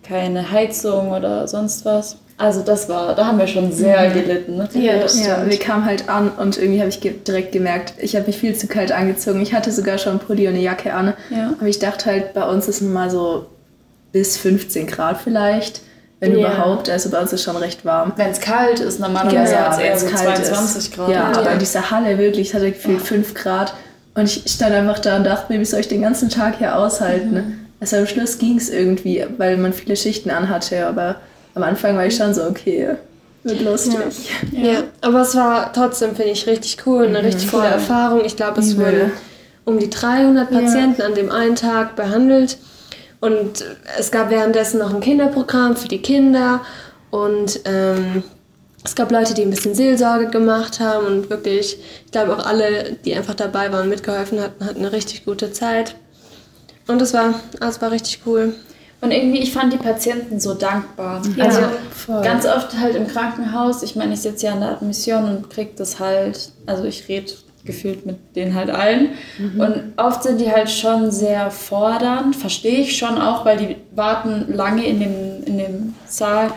keine 0.03 0.51
Heizung 0.51 1.13
oder 1.13 1.49
sonst 1.49 1.85
was. 1.85 2.19
Also 2.37 2.63
das 2.63 2.89
war, 2.89 3.15
da 3.15 3.27
haben 3.27 3.39
wir 3.39 3.47
schon 3.47 3.71
sehr 3.71 4.09
mhm. 4.09 4.15
gelitten. 4.15 4.57
Ne? 4.57 4.69
Ja, 4.73 4.99
das 4.99 5.25
ja, 5.25 5.47
wir 5.47 5.59
kamen 5.59 5.85
halt 5.85 6.09
an 6.09 6.31
und 6.31 6.57
irgendwie 6.57 6.81
habe 6.81 6.89
ich 6.89 7.03
ge 7.03 7.13
direkt 7.27 7.53
gemerkt, 7.53 7.95
ich 7.99 8.17
habe 8.17 8.27
mich 8.27 8.39
viel 8.39 8.57
zu 8.57 8.67
kalt 8.67 8.93
angezogen. 8.93 9.43
Ich 9.43 9.53
hatte 9.53 9.71
sogar 9.73 9.99
schon 9.99 10.13
einen 10.13 10.21
Pulli 10.21 10.49
und 10.49 10.55
eine 10.55 10.63
Jacke 10.63 10.95
an. 10.95 11.13
Ja. 11.29 11.53
Aber 11.59 11.69
ich 11.69 11.79
dachte 11.79 12.07
halt, 12.07 12.33
bei 12.33 12.49
uns 12.49 12.67
ist 12.67 12.81
nun 12.81 12.95
mal 12.95 13.11
so 13.11 13.47
bis 14.13 14.39
15 14.39 14.87
Grad 14.87 15.21
vielleicht. 15.21 15.83
Wenn 16.21 16.37
yeah. 16.37 16.53
überhaupt, 16.53 16.91
also 16.91 17.09
bei 17.09 17.19
uns 17.19 17.33
ist 17.33 17.43
schon 17.43 17.57
recht 17.57 17.85
warm. 17.85 18.13
Wenn 18.17 18.31
es 18.31 18.41
kalt 18.41 18.79
ist, 18.79 19.01
normalerweise 19.01 19.55
ja, 19.55 19.71
hat 19.71 19.73
es 19.73 19.79
eher 19.79 19.99
so 19.99 20.07
22 20.07 20.77
ist. 20.77 20.95
Grad. 20.95 21.09
Ja, 21.09 21.33
aber 21.33 21.53
in 21.53 21.59
dieser 21.59 21.91
Halle 21.91 22.19
wirklich, 22.19 22.49
es 22.49 22.55
hatte 22.55 22.71
gefühlt 22.71 23.01
5 23.01 23.35
Grad. 23.35 23.73
Und 24.15 24.25
ich 24.25 24.43
stand 24.47 24.75
einfach 24.75 24.99
da 24.99 25.17
und 25.17 25.25
dachte 25.25 25.53
mir, 25.53 25.61
wie 25.61 25.65
soll 25.65 25.81
ich 25.81 25.89
den 25.89 26.03
ganzen 26.03 26.29
Tag 26.29 26.59
hier 26.59 26.77
aushalten? 26.77 27.35
Mhm. 27.35 27.59
Also 27.81 27.97
am 27.97 28.07
Schluss 28.07 28.39
ging 28.39 28.59
es 28.59 28.69
irgendwie, 28.69 29.25
weil 29.39 29.57
man 29.57 29.73
viele 29.73 29.97
Schichten 29.97 30.31
anhatte. 30.31 30.87
Aber 30.87 31.17
am 31.55 31.63
Anfang 31.63 31.97
war 31.97 32.05
ich 32.05 32.17
schon 32.17 32.35
so, 32.35 32.45
okay, 32.45 32.97
wird 33.43 33.63
lustig. 33.63 33.95
Ja, 34.53 34.73
ja. 34.73 34.83
aber 35.01 35.23
es 35.23 35.35
war 35.35 35.73
trotzdem, 35.73 36.15
finde 36.15 36.33
ich, 36.33 36.47
richtig 36.47 36.77
cool, 36.85 37.07
eine 37.07 37.21
mhm, 37.21 37.25
richtig 37.25 37.51
coole 37.51 37.69
Erfahrung. 37.69 38.23
Ich 38.25 38.37
glaube, 38.37 38.61
es 38.61 38.77
wurden 38.77 39.13
um 39.65 39.79
die 39.79 39.89
300 39.89 40.51
Patienten 40.51 41.01
ja. 41.01 41.07
an 41.07 41.15
dem 41.15 41.31
einen 41.31 41.55
Tag 41.55 41.97
behandelt. 41.97 42.59
Und 43.21 43.65
es 43.99 44.11
gab 44.11 44.31
währenddessen 44.31 44.79
noch 44.79 44.95
ein 44.95 45.01
Kinderprogramm 45.01 45.77
für 45.77 45.89
die 45.89 46.01
Kinder 46.01 46.63
und 47.11 47.61
ähm, 47.67 48.23
es 48.83 48.95
gab 48.95 49.13
Leute, 49.13 49.35
die 49.35 49.43
ein 49.43 49.51
bisschen 49.51 49.75
Seelsorge 49.75 50.29
gemacht 50.29 50.81
haben 50.81 51.07
und 51.07 51.31
wirklich, 51.31 51.79
ich 52.07 52.13
glaube 52.13 52.35
auch 52.35 52.47
alle, 52.47 52.97
die 53.05 53.15
einfach 53.15 53.35
dabei 53.35 53.71
waren 53.73 53.83
und 53.83 53.89
mitgeholfen 53.91 54.41
hatten, 54.41 54.65
hatten 54.65 54.79
eine 54.79 54.93
richtig 54.93 55.27
gute 55.27 55.53
Zeit. 55.53 55.97
Und 56.87 57.03
es 57.03 57.13
war, 57.13 57.35
es 57.61 57.83
war 57.83 57.91
richtig 57.91 58.21
cool. 58.25 58.55
Und 59.03 59.13
irgendwie, 59.13 59.41
ich 59.41 59.53
fand 59.53 59.73
die 59.73 59.79
Patienten 59.79 60.41
so 60.41 60.55
dankbar. 60.55 61.23
Ja, 61.37 61.45
also 61.45 61.61
voll. 61.95 62.23
ganz 62.23 62.47
oft 62.47 62.79
halt 62.79 62.97
im 62.97 63.07
Krankenhaus, 63.07 63.83
ich 63.83 63.97
meine, 63.97 64.15
ich 64.15 64.21
sitze 64.21 64.47
ja 64.47 64.53
in 64.53 64.61
der 64.61 64.71
Admission 64.71 65.25
und 65.25 65.51
kriege 65.51 65.73
das 65.77 65.99
halt, 65.99 66.51
also 66.67 66.85
ich 66.85 67.09
rede 67.09 67.33
gefühlt 67.65 68.07
mit 68.07 68.37
denen 68.37 68.55
halt 68.55 68.71
allen. 68.71 69.11
Mhm. 69.39 69.61
Und 69.61 69.83
oft 69.97 70.23
sind 70.23 70.41
die 70.41 70.51
halt 70.51 70.71
schon 70.71 71.11
sehr 71.11 71.51
fordernd, 71.51 72.37
verstehe 72.37 72.81
ich 72.81 72.97
schon 72.97 73.21
auch, 73.21 73.45
weil 73.45 73.59
die 73.59 73.77
warten 73.95 74.53
lange 74.53 74.85
in 74.85 75.01
dem, 75.01 75.45
in 75.45 75.59
dem 75.59 75.95
Saal 76.07 76.53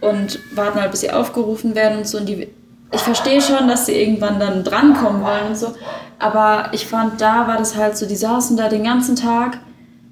und 0.00 0.38
warten 0.54 0.80
halt, 0.80 0.90
bis 0.90 1.00
sie 1.00 1.10
aufgerufen 1.10 1.74
werden 1.74 1.98
und 1.98 2.06
so. 2.06 2.18
Und 2.18 2.28
die, 2.28 2.48
ich 2.92 3.00
verstehe 3.00 3.40
schon, 3.40 3.68
dass 3.68 3.86
sie 3.86 3.92
irgendwann 3.92 4.38
dann 4.38 4.64
drankommen 4.64 5.22
wollen 5.22 5.48
und 5.48 5.56
so. 5.56 5.74
Aber 6.18 6.70
ich 6.72 6.86
fand, 6.86 7.20
da 7.20 7.48
war 7.48 7.56
das 7.56 7.76
halt 7.76 7.96
so, 7.96 8.06
die 8.06 8.16
saßen 8.16 8.56
da 8.56 8.68
den 8.68 8.84
ganzen 8.84 9.16
Tag 9.16 9.58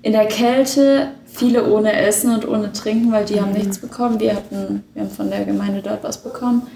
in 0.03 0.13
der 0.13 0.27
Kälte, 0.27 1.09
viele 1.27 1.71
ohne 1.71 1.93
Essen 1.93 2.33
und 2.33 2.49
ohne 2.49 2.73
Trinken, 2.73 3.13
weil 3.13 3.27
die 3.27 3.35
mhm. 3.35 3.41
haben 3.43 3.53
nichts 3.53 3.79
bekommen. 3.79 4.19
Wir 4.19 4.35
hatten, 4.35 4.85
wir 4.95 5.03
haben 5.03 5.11
von 5.11 5.31
der 5.31 5.45
Gemeinde 5.45 5.83
dort 5.83 6.03
was 6.03 6.19
bekommen. 6.19 6.67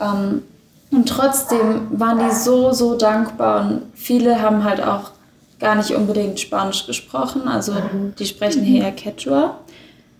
Ähm, 0.00 0.42
und 0.90 1.08
trotzdem 1.08 1.86
waren 1.90 2.18
die 2.18 2.34
so, 2.34 2.72
so 2.72 2.96
dankbar. 2.96 3.66
Und 3.66 3.82
viele 3.94 4.42
haben 4.42 4.64
halt 4.64 4.82
auch 4.82 5.12
gar 5.60 5.76
nicht 5.76 5.92
unbedingt 5.92 6.40
Spanisch 6.40 6.86
gesprochen. 6.86 7.46
Also 7.46 7.74
die 8.18 8.26
sprechen 8.26 8.62
hier 8.62 8.82
eher 8.82 8.92
Quechua. 8.92 9.58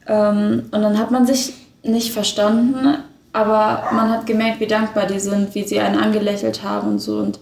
Ähm, 0.07 0.69
und 0.71 0.83
dann 0.83 0.99
hat 0.99 1.11
man 1.11 1.27
sich 1.27 1.55
nicht 1.83 2.13
verstanden, 2.13 2.99
aber 3.33 3.85
man 3.93 4.11
hat 4.11 4.27
gemerkt, 4.27 4.61
wie 4.61 4.67
dankbar 4.67 5.07
die 5.07 5.21
sind, 5.21 5.55
wie 5.55 5.65
sie 5.65 5.81
einen 5.81 5.99
angelächelt 5.99 6.63
haben 6.63 6.89
und 6.89 6.99
so. 6.99 7.19
Und 7.19 7.41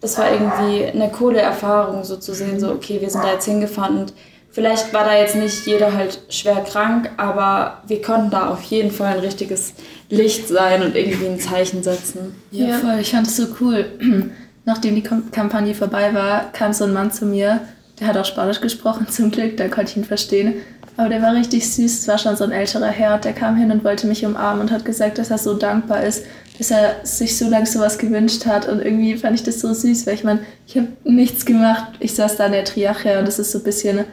das 0.00 0.18
war 0.18 0.30
irgendwie 0.30 0.86
eine 0.86 1.10
coole 1.10 1.40
Erfahrung, 1.40 2.04
so 2.04 2.16
zu 2.16 2.34
sehen, 2.34 2.60
so, 2.60 2.70
okay, 2.70 3.00
wir 3.00 3.10
sind 3.10 3.24
da 3.24 3.32
jetzt 3.32 3.44
hingefahren 3.44 3.98
und 3.98 4.12
vielleicht 4.50 4.92
war 4.92 5.04
da 5.04 5.14
jetzt 5.14 5.36
nicht 5.36 5.66
jeder 5.66 5.92
halt 5.94 6.20
schwer 6.28 6.62
krank, 6.64 7.10
aber 7.16 7.78
wir 7.86 8.00
konnten 8.02 8.30
da 8.30 8.48
auf 8.48 8.62
jeden 8.64 8.90
Fall 8.90 9.14
ein 9.14 9.20
richtiges 9.20 9.74
Licht 10.10 10.48
sein 10.48 10.82
und 10.82 10.96
irgendwie 10.96 11.26
ein 11.26 11.40
Zeichen 11.40 11.82
setzen. 11.82 12.34
Ja, 12.50 12.68
ja. 12.68 12.78
voll. 12.78 12.98
Ich 13.00 13.12
fand 13.12 13.26
es 13.26 13.36
so 13.36 13.46
cool. 13.60 13.86
Nachdem 14.64 14.94
die 14.94 15.02
Kampagne 15.02 15.74
vorbei 15.74 16.12
war, 16.12 16.52
kam 16.52 16.72
so 16.72 16.84
ein 16.84 16.92
Mann 16.92 17.10
zu 17.10 17.24
mir, 17.24 17.60
der 17.98 18.08
hat 18.08 18.16
auch 18.16 18.24
Spanisch 18.24 18.60
gesprochen, 18.60 19.08
zum 19.10 19.30
Glück, 19.30 19.56
da 19.56 19.68
konnte 19.68 19.92
ich 19.92 19.96
ihn 19.96 20.04
verstehen. 20.04 20.54
Aber 20.96 21.08
der 21.08 21.22
war 21.22 21.34
richtig 21.34 21.66
süß. 21.70 22.00
Es 22.00 22.08
war 22.08 22.18
schon 22.18 22.36
so 22.36 22.44
ein 22.44 22.52
älterer 22.52 22.88
Herr. 22.88 23.16
Der 23.18 23.32
kam 23.32 23.56
hin 23.56 23.70
und 23.70 23.84
wollte 23.84 24.06
mich 24.06 24.26
umarmen 24.26 24.60
und 24.60 24.70
hat 24.70 24.84
gesagt, 24.84 25.16
dass 25.16 25.30
er 25.30 25.38
so 25.38 25.54
dankbar 25.54 26.02
ist, 26.04 26.26
dass 26.58 26.70
er 26.70 26.96
sich 27.04 27.38
so 27.38 27.48
lange 27.48 27.64
sowas 27.64 27.96
gewünscht 27.96 28.44
hat. 28.44 28.68
Und 28.68 28.80
irgendwie 28.80 29.16
fand 29.16 29.34
ich 29.34 29.42
das 29.42 29.60
so 29.60 29.72
süß, 29.72 30.06
weil 30.06 30.14
ich 30.14 30.24
meine, 30.24 30.40
ich 30.66 30.76
habe 30.76 30.88
nichts 31.04 31.46
gemacht. 31.46 31.92
Ich 32.00 32.14
saß 32.14 32.36
da 32.36 32.46
in 32.46 32.52
der 32.52 32.64
Triache 32.64 33.18
und 33.18 33.26
das 33.26 33.38
ist 33.38 33.52
so 33.52 33.58
ein 33.58 33.64
bisschen 33.64 34.04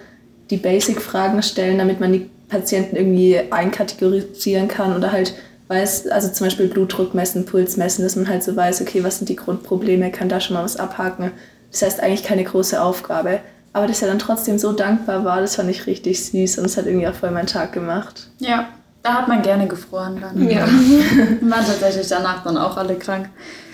die 0.50 0.58
Basic-Fragen 0.58 1.44
stellen, 1.44 1.78
damit 1.78 2.00
man 2.00 2.14
die 2.14 2.30
Patienten 2.48 2.96
irgendwie 2.96 3.38
einkategorisieren 3.52 4.70
kann 4.70 4.96
oder 4.96 5.12
halt 5.12 5.34
weiß, 5.68 6.08
also 6.08 6.30
zum 6.30 6.48
Beispiel 6.48 6.68
Blutdruck 6.68 7.14
messen, 7.14 7.46
Puls 7.46 7.78
messen, 7.78 8.04
dass 8.04 8.16
man 8.16 8.28
halt 8.28 8.44
so 8.44 8.56
weiß, 8.56 8.82
okay, 8.82 9.04
was 9.04 9.18
sind 9.18 9.30
die 9.30 9.36
Grundprobleme, 9.36 10.12
kann 10.12 10.30
da 10.30 10.40
schon 10.40 10.56
mal 10.56 10.64
was 10.64 10.78
abhaken. 10.78 11.32
Das 11.72 11.82
heißt 11.82 12.00
eigentlich 12.02 12.24
keine 12.24 12.44
große 12.44 12.82
Aufgabe. 12.82 13.40
Aber 13.74 13.86
dass 13.88 14.02
er 14.02 14.08
dann 14.08 14.20
trotzdem 14.20 14.58
so 14.58 14.72
dankbar 14.72 15.24
war, 15.24 15.42
das 15.42 15.56
fand 15.56 15.70
ich 15.70 15.86
richtig 15.86 16.24
süß 16.26 16.58
und 16.60 16.66
es 16.66 16.78
hat 16.78 16.86
irgendwie 16.86 17.08
auch 17.08 17.14
voll 17.14 17.32
meinen 17.32 17.48
Tag 17.48 17.74
gemacht. 17.74 18.30
Ja, 18.40 18.70
da 19.04 19.14
hat 19.14 19.28
man 19.28 19.42
gerne 19.42 19.68
gefroren 19.68 20.20
dann. 20.20 20.50
Ja. 20.50 20.66
Wir 21.42 21.52
waren 21.52 21.66
tatsächlich 21.66 22.08
danach 22.08 22.44
dann 22.44 22.58
auch 22.58 22.78
alle 22.78 22.96
krank. 22.96 23.30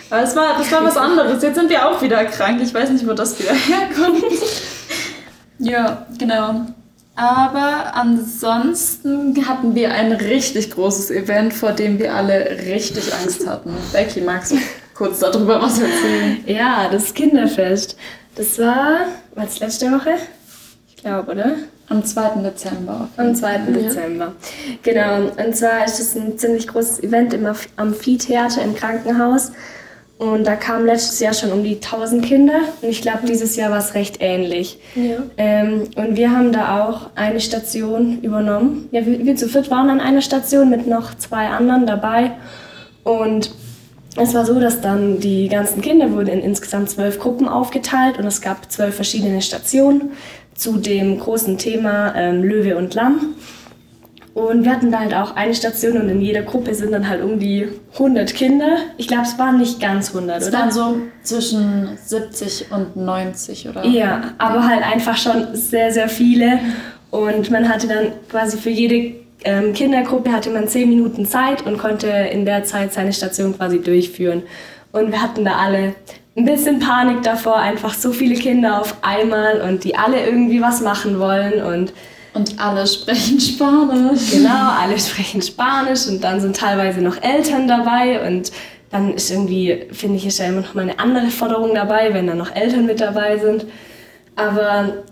Aber 0.10 0.22
es 0.22 0.36
war, 0.36 0.58
das 0.58 0.72
war 0.72 0.84
was 0.84 0.98
anderes. 0.98 1.42
Jetzt 1.42 1.56
sind 1.56 1.70
wir 1.70 1.88
auch 1.88 2.00
wieder 2.02 2.24
krank. 2.26 2.62
Ich 2.62 2.72
weiß 2.72 2.92
nicht, 2.92 3.08
wo 3.08 3.14
das 3.14 3.40
wieder 3.40 3.54
herkommt. 3.54 4.24
ja, 5.58 6.06
genau. 6.20 6.68
Aber 7.16 7.94
ansonsten 7.94 9.48
hatten 9.48 9.76
wir 9.76 9.94
ein 9.94 10.12
richtig 10.14 10.72
großes 10.72 11.12
Event, 11.12 11.54
vor 11.54 11.72
dem 11.72 12.00
wir 12.00 12.16
alle 12.16 12.58
richtig 12.66 13.14
Angst 13.14 13.48
hatten. 13.48 13.74
Becky, 13.92 14.22
magst 14.22 14.52
du 14.54 14.56
kurz 14.96 15.20
darüber 15.20 15.62
was 15.62 15.80
erzählen? 15.80 16.44
Ja, 16.48 16.90
das 16.92 17.14
Kinderfest. 17.14 17.98
Das 18.36 18.58
war, 18.58 19.06
war 19.36 19.46
das 19.46 19.60
letzte 19.60 19.92
Woche? 19.92 20.16
Ich 20.88 20.96
glaube, 20.96 21.32
oder? 21.32 21.56
Am 21.90 22.04
2. 22.04 22.42
Dezember. 22.42 23.08
Am 23.18 23.36
2. 23.36 23.54
Ja. 23.54 23.60
Dezember. 23.60 24.34
Genau. 24.82 25.30
Und 25.38 25.56
zwar 25.56 25.86
ist 25.86 26.00
es 26.00 26.16
ein 26.16 26.38
ziemlich 26.40 26.68
großes 26.68 27.04
Event 27.04 27.34
im 27.36 27.46
Amphitheater 27.76 28.64
im 28.64 28.74
Krankenhaus. 28.74 29.52
Und 30.18 30.46
da 30.46 30.56
kamen 30.56 30.86
letztes 30.86 31.20
Jahr 31.20 31.34
schon 31.34 31.52
um 31.52 31.64
die 31.64 31.76
1000 31.76 32.24
Kinder. 32.24 32.60
Und 32.82 32.90
ich 32.90 33.02
glaube, 33.02 33.28
dieses 33.28 33.56
Jahr 33.56 33.72
war 33.72 33.80
es 33.80 33.94
recht 33.94 34.18
ähnlich. 34.20 34.78
Ja. 34.96 35.24
Ähm, 35.38 35.90
und 35.96 36.16
wir 36.16 36.32
haben 36.32 36.54
da 36.54 36.86
auch 36.86 37.10
eine 37.16 37.42
Station 37.42 38.22
übernommen. 38.22 38.88
Ja, 38.92 39.06
wir, 39.06 39.26
wir 39.26 39.36
zu 39.36 39.50
viert 39.50 39.70
waren 39.70 39.90
an 39.90 40.00
einer 40.00 40.22
Station 40.22 40.70
mit 40.70 40.88
noch 40.88 41.16
zwei 41.16 41.48
anderen 41.48 41.88
dabei. 41.88 42.32
Und 43.04 43.52
es 44.16 44.34
war 44.34 44.46
so, 44.46 44.60
dass 44.60 44.82
dann 44.82 45.20
die 45.20 45.50
ganzen 45.50 45.82
Kinder 45.82 46.12
wurden 46.12 46.28
in 46.28 46.42
insgesamt 46.42 46.90
zwölf 46.90 47.20
Gruppen 47.20 47.48
aufgeteilt 47.48 48.20
und 48.20 48.26
es 48.26 48.42
gab 48.42 48.72
zwölf 48.72 48.96
verschiedene 48.96 49.42
Stationen 49.42 50.12
zu 50.54 50.78
dem 50.78 51.20
großen 51.20 51.58
Thema 51.58 52.14
ähm, 52.16 52.44
Löwe 52.44 52.78
und 52.78 52.94
Lamm. 52.94 53.36
Und 54.34 54.64
wir 54.64 54.72
hatten 54.72 54.92
da 54.92 55.00
halt 55.00 55.14
auch 55.14 55.36
eine 55.36 55.54
Station 55.54 55.98
und 56.02 56.10
in 56.10 56.20
jeder 56.20 56.42
Gruppe 56.42 56.74
sind 56.74 56.92
dann 56.92 57.08
halt 57.08 57.24
um 57.24 57.38
die 57.38 57.68
100 57.94 58.34
Kinder. 58.34 58.78
Ich 58.98 59.08
glaube, 59.08 59.24
es 59.24 59.38
waren 59.38 59.60
nicht 59.60 59.80
ganz 59.80 60.10
100, 60.10 60.42
es 60.42 60.48
oder? 60.48 60.58
Es 60.58 60.60
waren 60.60 60.72
so 60.72 60.98
zwischen 61.22 61.90
70 62.04 62.72
und 62.72 62.96
90, 62.96 63.70
oder? 63.70 63.86
Ja, 63.86 64.34
aber 64.40 64.68
halt 64.68 64.82
einfach 64.84 65.18
schon 65.18 65.54
sehr, 65.54 65.92
sehr 65.92 66.10
viele. 66.10 66.60
Und 67.12 67.52
man 67.52 67.70
hatte 67.70 67.88
dann 67.88 68.08
quasi 68.28 68.58
für 68.58 68.72
jede 68.72 69.24
ähm, 69.46 69.74
Kindergruppe 69.74 70.32
hatte 70.32 70.50
man 70.50 70.68
zehn 70.68 70.90
Minuten 70.90 71.26
Zeit 71.26 71.66
und 71.66 71.78
konnte 71.78 72.08
in 72.08 72.46
der 72.46 72.64
Zeit 72.64 72.94
seine 72.94 73.14
Station 73.14 73.56
quasi 73.56 73.82
durchführen. 73.82 74.44
Und 74.92 75.12
wir 75.12 75.22
hatten 75.22 75.46
da 75.46 75.58
alle 75.58 75.96
ein 76.36 76.46
bisschen 76.46 76.80
Panik 76.80 77.22
davor, 77.24 77.58
einfach 77.58 77.94
so 77.94 78.12
viele 78.12 78.36
Kinder 78.36 78.82
auf 78.82 78.96
einmal 79.02 79.62
und 79.62 79.84
die 79.84 79.96
alle 79.96 80.26
irgendwie 80.26 80.62
was 80.62 80.82
machen 80.82 81.20
wollen 81.20 81.62
und 81.62 81.94
und 82.34 82.60
alle 82.60 82.88
sprechen 82.88 83.40
Spanisch. 83.40 84.32
Genau, 84.32 84.72
alle 84.80 85.00
sprechen 85.00 85.42
Spanisch 85.42 86.08
und 86.08 86.24
dann 86.24 86.42
sind 86.42 86.56
teilweise 86.56 87.02
noch 87.02 87.22
Eltern 87.22 87.68
dabei 87.68 88.28
und 88.28 88.52
dann 88.90 89.14
ist 89.14 89.32
irgendwie, 89.32 89.88
finde 89.92 90.18
ich, 90.18 90.26
ist 90.26 90.40
ja 90.40 90.46
immer 90.46 90.62
noch 90.62 90.74
mal 90.74 90.82
eine 90.84 91.00
andere 91.00 91.28
Forderung 91.28 91.74
dabei, 91.74 92.14
wenn 92.14 92.28
dann 92.28 92.38
noch 92.38 92.56
Eltern 92.56 92.86
mit 92.86 93.02
dabei 93.02 93.40
sind. 93.40 93.66
Aber 94.36 95.04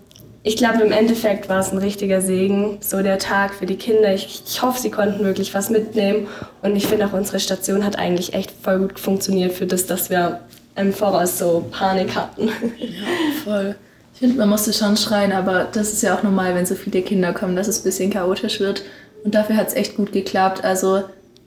ich 0.44 0.56
glaube, 0.56 0.82
im 0.82 0.92
Endeffekt 0.92 1.48
war 1.48 1.60
es 1.60 1.72
ein 1.72 1.78
richtiger 1.78 2.20
Segen, 2.20 2.78
so 2.80 3.02
der 3.02 3.18
Tag 3.18 3.54
für 3.54 3.66
die 3.66 3.76
Kinder. 3.76 4.12
Ich, 4.12 4.42
ich 4.46 4.62
hoffe, 4.62 4.80
sie 4.80 4.90
konnten 4.90 5.24
wirklich 5.24 5.54
was 5.54 5.70
mitnehmen. 5.70 6.26
Und 6.62 6.74
ich 6.76 6.86
finde 6.86 7.06
auch, 7.06 7.12
unsere 7.12 7.38
Station 7.38 7.84
hat 7.84 7.98
eigentlich 7.98 8.34
echt 8.34 8.50
voll 8.50 8.80
gut 8.80 8.98
funktioniert 8.98 9.52
für 9.52 9.66
das, 9.66 9.86
dass 9.86 10.10
wir 10.10 10.40
im 10.74 10.92
Voraus 10.92 11.38
so 11.38 11.66
Panik 11.70 12.16
hatten. 12.16 12.48
Ja, 12.78 13.04
voll. 13.44 13.76
Ich 14.12 14.18
finde, 14.18 14.36
man 14.36 14.48
musste 14.48 14.72
schon 14.72 14.96
schreien, 14.96 15.32
aber 15.32 15.64
das 15.72 15.92
ist 15.92 16.02
ja 16.02 16.16
auch 16.16 16.22
normal, 16.22 16.54
wenn 16.54 16.66
so 16.66 16.74
viele 16.74 17.02
Kinder 17.02 17.32
kommen, 17.32 17.56
dass 17.56 17.68
es 17.68 17.80
ein 17.80 17.84
bisschen 17.84 18.10
chaotisch 18.10 18.60
wird. 18.60 18.82
Und 19.24 19.34
dafür 19.34 19.56
hat 19.56 19.68
es 19.68 19.74
echt 19.74 19.96
gut 19.96 20.12
geklappt. 20.12 20.64
Also, 20.64 21.04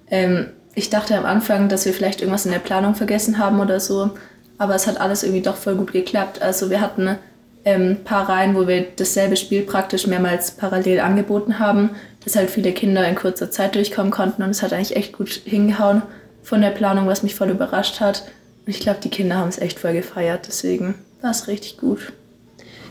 ähm, 0.09 0.47
ich 0.73 0.89
dachte 0.89 1.17
am 1.17 1.25
Anfang, 1.25 1.69
dass 1.69 1.85
wir 1.85 1.93
vielleicht 1.93 2.21
irgendwas 2.21 2.45
in 2.45 2.51
der 2.51 2.59
Planung 2.59 2.95
vergessen 2.95 3.37
haben 3.37 3.59
oder 3.59 3.79
so. 3.79 4.11
Aber 4.57 4.75
es 4.75 4.87
hat 4.87 4.99
alles 4.99 5.23
irgendwie 5.23 5.41
doch 5.41 5.55
voll 5.55 5.75
gut 5.75 5.93
geklappt. 5.93 6.41
Also, 6.41 6.69
wir 6.69 6.81
hatten 6.81 7.17
ähm, 7.65 7.97
paar 8.03 8.29
Reihen, 8.29 8.55
wo 8.55 8.67
wir 8.67 8.85
dasselbe 8.95 9.35
Spiel 9.35 9.63
praktisch 9.63 10.07
mehrmals 10.07 10.51
parallel 10.51 10.99
angeboten 10.99 11.59
haben, 11.59 11.89
dass 12.23 12.35
halt 12.35 12.51
viele 12.51 12.71
Kinder 12.71 13.07
in 13.07 13.15
kurzer 13.15 13.51
Zeit 13.51 13.75
durchkommen 13.75 14.11
konnten 14.11 14.43
und 14.43 14.51
es 14.51 14.61
hat 14.61 14.71
eigentlich 14.71 14.95
echt 14.95 15.13
gut 15.13 15.29
hingehauen 15.29 16.03
von 16.43 16.61
der 16.61 16.69
Planung, 16.69 17.07
was 17.07 17.23
mich 17.23 17.35
voll 17.35 17.49
überrascht 17.49 17.99
hat. 17.99 18.23
Und 18.65 18.71
ich 18.71 18.79
glaube, 18.79 18.99
die 19.03 19.09
Kinder 19.09 19.37
haben 19.37 19.49
es 19.49 19.57
echt 19.57 19.79
voll 19.79 19.93
gefeiert, 19.93 20.45
deswegen 20.47 20.95
war 21.21 21.31
es 21.31 21.47
richtig 21.47 21.77
gut. 21.77 22.13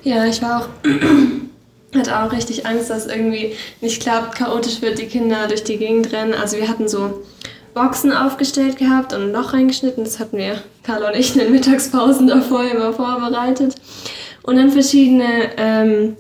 Ja, 0.04 0.24
ich 0.26 0.40
war 0.42 0.60
auch 0.60 0.68
hatte 1.98 2.18
auch 2.18 2.32
richtig 2.32 2.66
Angst, 2.66 2.90
dass 2.90 3.06
irgendwie 3.06 3.54
nicht 3.80 4.02
klappt, 4.02 4.36
chaotisch 4.36 4.82
wird, 4.82 4.98
die 4.98 5.06
Kinder 5.06 5.46
durch 5.48 5.64
die 5.64 5.76
Gegend 5.76 6.12
rennen. 6.12 6.34
Also 6.34 6.56
wir 6.56 6.68
hatten 6.68 6.88
so 6.88 7.22
Boxen 7.72 8.12
aufgestellt 8.12 8.76
gehabt 8.76 9.12
und 9.12 9.22
ein 9.22 9.32
Loch 9.32 9.52
reingeschnitten. 9.52 10.04
Das 10.04 10.18
hatten 10.18 10.36
wir, 10.36 10.62
Carla 10.82 11.08
und 11.08 11.16
ich, 11.16 11.34
in 11.34 11.40
den 11.40 11.52
Mittagspausen 11.52 12.26
davor 12.26 12.64
immer 12.64 12.92
vorbereitet 12.92 13.74
und 14.42 14.56
dann 14.56 14.70
verschiedene 14.70 15.50
ähm, 15.56 16.16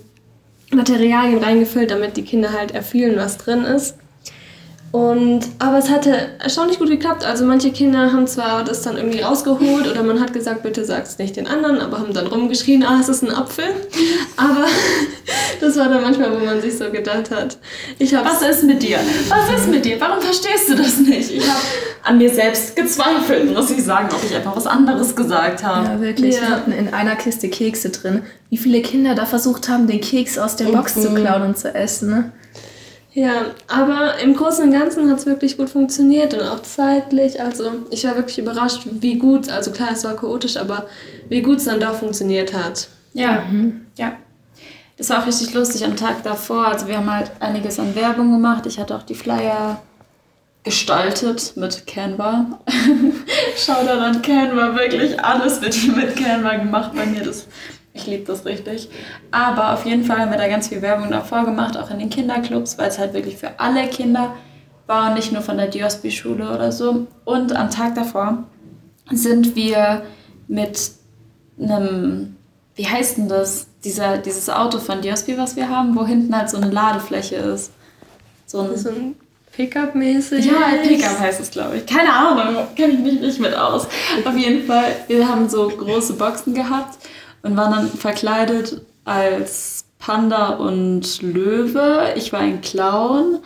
Materialien 0.72 1.42
reingefüllt, 1.42 1.90
damit 1.90 2.16
die 2.16 2.24
Kinder 2.24 2.52
halt 2.52 2.72
erfühlen, 2.72 3.16
was 3.16 3.38
drin 3.38 3.64
ist. 3.64 3.96
Und, 4.94 5.40
aber 5.58 5.78
es 5.78 5.90
hatte 5.90 6.16
erstaunlich 6.38 6.78
gut 6.78 6.88
geklappt. 6.88 7.24
Also 7.24 7.44
manche 7.44 7.72
Kinder 7.72 8.12
haben 8.12 8.28
zwar 8.28 8.62
das 8.62 8.82
dann 8.82 8.96
irgendwie 8.96 9.22
rausgeholt 9.22 9.88
oder 9.90 10.04
man 10.04 10.20
hat 10.20 10.32
gesagt, 10.32 10.62
bitte 10.62 10.84
sag's 10.84 11.18
nicht 11.18 11.34
den 11.34 11.48
anderen, 11.48 11.80
aber 11.80 11.98
haben 11.98 12.12
dann 12.12 12.28
rumgeschrien, 12.28 12.84
ah, 12.84 13.00
es 13.00 13.08
ist 13.08 13.24
ein 13.24 13.34
Apfel. 13.34 13.64
Aber 14.36 14.66
das 15.60 15.76
war 15.76 15.88
dann 15.88 16.02
manchmal, 16.02 16.30
wo 16.32 16.44
man 16.44 16.60
sich 16.60 16.78
so 16.78 16.92
gedacht 16.92 17.32
hat. 17.32 17.58
Ich 17.98 18.12
Was 18.12 18.42
ist 18.42 18.62
mit 18.62 18.84
dir? 18.84 18.98
Was 19.28 19.60
ist 19.60 19.68
mit 19.68 19.84
dir? 19.84 20.00
Warum 20.00 20.20
verstehst 20.20 20.68
du 20.68 20.76
das 20.76 20.98
nicht? 20.98 21.32
Ich 21.32 21.42
habe 21.42 21.60
an 22.04 22.18
mir 22.18 22.32
selbst 22.32 22.76
gezweifelt, 22.76 23.52
muss 23.52 23.72
ich 23.72 23.82
sagen, 23.82 24.10
ob 24.12 24.22
ich 24.24 24.36
einfach 24.36 24.54
was 24.54 24.68
anderes 24.68 25.16
gesagt 25.16 25.64
habe. 25.64 25.88
Ja, 25.88 26.00
wirklich. 26.00 26.36
Ja. 26.36 26.42
Wir 26.42 26.50
hatten 26.50 26.70
in 26.70 26.94
einer 26.94 27.16
Kiste 27.16 27.48
Kekse 27.48 27.90
drin. 27.90 28.22
Wie 28.48 28.58
viele 28.58 28.80
Kinder 28.80 29.16
da 29.16 29.26
versucht 29.26 29.68
haben, 29.68 29.88
den 29.88 30.00
Keks 30.00 30.38
aus 30.38 30.54
der 30.54 30.66
Box 30.66 30.94
mhm. 30.94 31.02
zu 31.02 31.14
klauen 31.14 31.42
und 31.42 31.58
zu 31.58 31.74
essen. 31.74 32.10
Ne? 32.10 32.32
Ja, 33.14 33.54
aber 33.68 34.18
im 34.18 34.34
Großen 34.34 34.64
und 34.64 34.72
Ganzen 34.72 35.08
hat 35.08 35.20
es 35.20 35.26
wirklich 35.26 35.56
gut 35.56 35.70
funktioniert 35.70 36.34
und 36.34 36.42
auch 36.42 36.62
zeitlich. 36.62 37.40
Also 37.40 37.70
ich 37.90 38.04
war 38.04 38.16
wirklich 38.16 38.38
überrascht, 38.38 38.88
wie 38.90 39.18
gut, 39.18 39.48
also 39.48 39.70
klar, 39.70 39.90
es 39.92 40.02
war 40.02 40.16
chaotisch, 40.16 40.56
aber 40.56 40.86
wie 41.28 41.40
gut 41.40 41.58
es 41.58 41.64
dann 41.64 41.78
doch 41.78 41.94
funktioniert 41.94 42.52
hat. 42.52 42.88
Ja, 43.12 43.44
mhm. 43.48 43.86
ja. 43.96 44.16
Das 44.96 45.10
war 45.10 45.22
auch 45.22 45.26
richtig 45.26 45.54
lustig 45.54 45.84
am 45.84 45.96
Tag 45.96 46.24
davor. 46.24 46.66
Also 46.66 46.88
wir 46.88 46.96
haben 46.96 47.12
halt 47.12 47.30
einiges 47.38 47.78
an 47.78 47.94
Werbung 47.94 48.32
gemacht. 48.32 48.66
Ich 48.66 48.80
hatte 48.80 48.96
auch 48.96 49.02
die 49.02 49.14
Flyer 49.14 49.80
gestaltet 50.64 51.52
mit 51.56 51.86
Canva. 51.86 52.58
Shoutout 53.56 54.00
an 54.00 54.22
Canva, 54.22 54.74
wirklich 54.74 55.22
alles 55.22 55.60
wird 55.60 55.76
mit 55.96 56.16
Canva 56.16 56.56
gemacht 56.56 56.92
bei 56.96 57.06
mir. 57.06 57.22
Das 57.22 57.46
ich 57.94 58.06
liebe 58.06 58.24
das 58.24 58.44
richtig. 58.44 58.90
Aber 59.30 59.72
auf 59.72 59.86
jeden 59.86 60.04
Fall 60.04 60.18
haben 60.18 60.30
wir 60.30 60.36
da 60.38 60.48
ganz 60.48 60.68
viel 60.68 60.82
Werbung 60.82 61.10
davor 61.10 61.44
gemacht, 61.44 61.78
auch 61.78 61.90
in 61.90 61.98
den 61.98 62.10
Kinderclubs, 62.10 62.76
weil 62.76 62.88
es 62.88 62.98
halt 62.98 63.14
wirklich 63.14 63.38
für 63.38 63.58
alle 63.58 63.88
Kinder 63.88 64.34
war 64.86 65.08
und 65.08 65.14
nicht 65.14 65.32
nur 65.32 65.40
von 65.40 65.56
der 65.56 65.68
Diosby-Schule 65.68 66.52
oder 66.52 66.70
so. 66.70 67.06
Und 67.24 67.56
am 67.56 67.70
Tag 67.70 67.94
davor 67.94 68.44
sind 69.10 69.56
wir 69.56 70.02
mit 70.48 70.90
einem, 71.58 72.36
wie 72.74 72.86
heißt 72.86 73.16
denn 73.16 73.28
das, 73.28 73.68
Dieser, 73.84 74.16
dieses 74.18 74.48
Auto 74.48 74.78
von 74.78 75.00
Diosby, 75.02 75.36
was 75.36 75.56
wir 75.56 75.68
haben, 75.68 75.94
wo 75.94 76.06
hinten 76.06 76.34
halt 76.34 76.48
so 76.48 76.56
eine 76.56 76.70
Ladefläche 76.70 77.36
ist. 77.36 77.70
So 78.46 78.60
ein, 78.62 78.76
so 78.76 78.88
ein 78.88 79.14
Pickup-mäßig? 79.52 80.46
Ja, 80.46 80.82
Pickup 80.82 81.20
heißt 81.20 81.40
es, 81.40 81.50
glaube 81.50 81.76
ich. 81.76 81.86
Keine 81.86 82.12
Ahnung, 82.12 82.64
kenne 82.74 82.94
ich 82.94 83.00
mich 83.00 83.20
nicht 83.20 83.40
mit 83.40 83.54
aus. 83.54 83.86
Auf 84.24 84.36
jeden 84.36 84.66
Fall, 84.66 84.96
wir 85.06 85.28
haben 85.28 85.48
so 85.48 85.68
große 85.68 86.14
Boxen 86.14 86.54
gehabt 86.54 86.98
und 87.44 87.56
waren 87.56 87.72
dann 87.72 87.88
verkleidet 87.88 88.80
als 89.04 89.84
Panda 89.98 90.48
und 90.54 91.22
Löwe. 91.22 92.14
Ich 92.16 92.32
war 92.32 92.40
ein 92.40 92.60
Clown. 92.62 93.38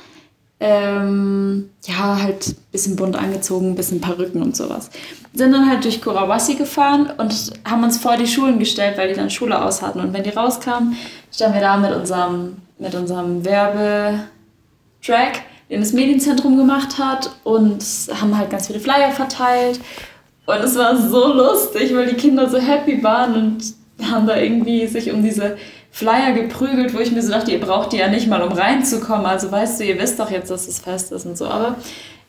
Ähm, 0.60 1.70
ja, 1.84 2.20
halt 2.20 2.48
ein 2.48 2.56
bisschen 2.72 2.96
bunt 2.96 3.16
angezogen, 3.16 3.70
ein 3.70 3.74
bisschen 3.76 4.00
Perücken 4.00 4.42
und 4.42 4.56
sowas. 4.56 4.90
Sind 5.34 5.52
dann 5.52 5.68
halt 5.68 5.84
durch 5.84 6.00
Kurawasi 6.00 6.54
gefahren 6.54 7.12
und 7.16 7.52
haben 7.64 7.84
uns 7.84 7.98
vor 7.98 8.16
die 8.16 8.26
Schulen 8.26 8.58
gestellt, 8.58 8.98
weil 8.98 9.08
die 9.08 9.14
dann 9.14 9.30
Schule 9.30 9.62
aus 9.62 9.82
hatten. 9.82 10.00
Und 10.00 10.12
wenn 10.12 10.24
die 10.24 10.30
rauskamen, 10.30 10.96
standen 11.32 11.54
wir 11.54 11.60
da 11.60 11.76
mit 11.76 11.94
unserem, 11.94 12.56
mit 12.78 12.94
unserem 12.94 13.44
Werbetrack, 13.44 14.22
den 15.70 15.80
das 15.80 15.92
Medienzentrum 15.92 16.56
gemacht 16.56 16.98
hat 16.98 17.30
und 17.44 17.84
haben 18.20 18.36
halt 18.36 18.50
ganz 18.50 18.68
viele 18.68 18.80
Flyer 18.80 19.10
verteilt. 19.10 19.78
Und 20.46 20.58
es 20.58 20.76
war 20.76 20.96
so 20.96 21.32
lustig, 21.32 21.94
weil 21.94 22.08
die 22.08 22.16
Kinder 22.16 22.48
so 22.48 22.58
happy 22.58 23.02
waren 23.02 23.34
und 23.34 23.78
haben 24.10 24.26
da 24.26 24.36
irgendwie 24.36 24.86
sich 24.86 25.12
um 25.12 25.22
diese 25.22 25.56
Flyer 25.90 26.32
geprügelt, 26.32 26.94
wo 26.94 27.00
ich 27.00 27.10
mir 27.10 27.22
so 27.22 27.30
dachte, 27.32 27.50
ihr 27.50 27.60
braucht 27.60 27.92
die 27.92 27.96
ja 27.96 28.08
nicht 28.08 28.28
mal, 28.28 28.42
um 28.42 28.52
reinzukommen. 28.52 29.26
Also 29.26 29.50
weißt 29.50 29.80
du, 29.80 29.84
ihr 29.84 29.98
wisst 29.98 30.20
doch 30.20 30.30
jetzt, 30.30 30.50
dass 30.50 30.68
es 30.68 30.78
fest 30.78 31.12
ist 31.12 31.26
und 31.26 31.36
so. 31.36 31.46
Aber 31.46 31.76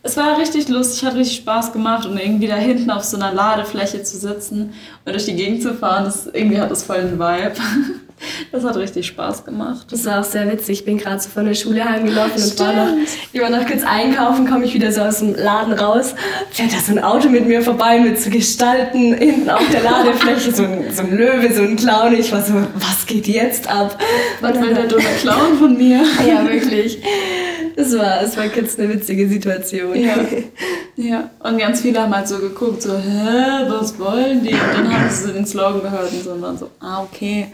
es 0.01 0.15
war 0.15 0.37
richtig 0.37 0.69
lustig, 0.69 1.05
hat 1.05 1.15
richtig 1.15 1.37
Spaß 1.37 1.73
gemacht 1.73 2.05
und 2.05 2.17
irgendwie 2.17 2.47
da 2.47 2.55
hinten 2.55 2.89
auf 2.89 3.03
so 3.03 3.17
einer 3.17 3.33
Ladefläche 3.33 4.01
zu 4.01 4.17
sitzen 4.17 4.73
und 5.05 5.13
durch 5.13 5.25
die 5.25 5.35
Gegend 5.35 5.61
zu 5.61 5.73
fahren, 5.73 6.05
das, 6.05 6.27
irgendwie 6.27 6.59
hat 6.59 6.71
das 6.71 6.83
voll 6.83 6.97
einen 6.97 7.19
Vibe. 7.19 7.53
Das 8.51 8.63
hat 8.63 8.75
richtig 8.77 9.07
Spaß 9.07 9.45
gemacht. 9.45 9.87
Das 9.91 10.05
war 10.05 10.19
auch 10.19 10.23
sehr 10.23 10.51
witzig. 10.51 10.79
Ich 10.79 10.85
bin 10.85 10.97
gerade 10.97 11.19
so 11.19 11.29
von 11.29 11.45
der 11.45 11.53
Schule 11.53 11.85
heimgelaufen 11.85 12.41
und 12.41 12.59
war 12.59 12.73
noch, 12.73 12.93
ich 13.31 13.41
war 13.41 13.49
noch 13.49 13.65
kurz 13.65 13.83
einkaufen, 13.83 14.47
komme 14.47 14.65
ich 14.65 14.73
wieder 14.73 14.91
so 14.91 15.01
aus 15.01 15.19
dem 15.19 15.35
Laden 15.35 15.73
raus. 15.73 16.15
Fährt 16.51 16.73
da 16.73 16.77
so 16.79 16.91
ein 16.91 16.99
Auto 16.99 17.29
mit 17.29 17.47
mir 17.47 17.61
vorbei 17.61 17.99
mit 17.99 18.19
so 18.19 18.29
Gestalten 18.29 19.13
hinten 19.13 19.49
auf 19.49 19.63
der 19.71 19.81
Ladefläche, 19.81 20.51
so 20.51 20.63
ein, 20.63 20.85
so 20.91 21.03
ein 21.03 21.15
Löwe, 21.15 21.53
so 21.53 21.61
ein 21.61 21.75
Clown. 21.75 22.13
Ich 22.13 22.31
war 22.31 22.41
so, 22.41 22.53
was 22.75 23.05
geht 23.05 23.27
jetzt 23.27 23.69
ab? 23.69 23.97
Was 24.41 24.59
will 24.59 24.73
der 24.73 24.87
dumme 24.87 25.03
Clown 25.21 25.57
von 25.57 25.77
mir? 25.77 26.01
ja, 26.27 26.45
wirklich. 26.47 26.99
Es 27.75 27.97
war, 27.97 28.21
es 28.21 28.35
war 28.35 28.47
kurz 28.49 28.77
eine 28.77 28.89
witzige 28.89 29.29
Situation. 29.29 29.95
Ja. 29.95 30.15
ja. 30.97 31.29
Und 31.39 31.59
ganz 31.59 31.81
viele 31.81 32.01
haben 32.01 32.13
halt 32.13 32.27
so 32.27 32.39
geguckt, 32.39 32.81
so, 32.81 32.97
hä, 32.97 33.65
was 33.67 33.97
wollen 33.97 34.43
die? 34.43 34.53
Und 34.53 34.73
dann 34.73 34.93
haben 34.93 35.09
sie 35.09 35.27
so 35.27 35.31
den 35.31 35.45
Slogan 35.45 35.81
gehört 35.81 36.11
und 36.11 36.23
so 36.23 36.31
und 36.31 36.41
dann 36.41 36.57
so, 36.57 36.69
ah, 36.81 37.03
okay 37.03 37.47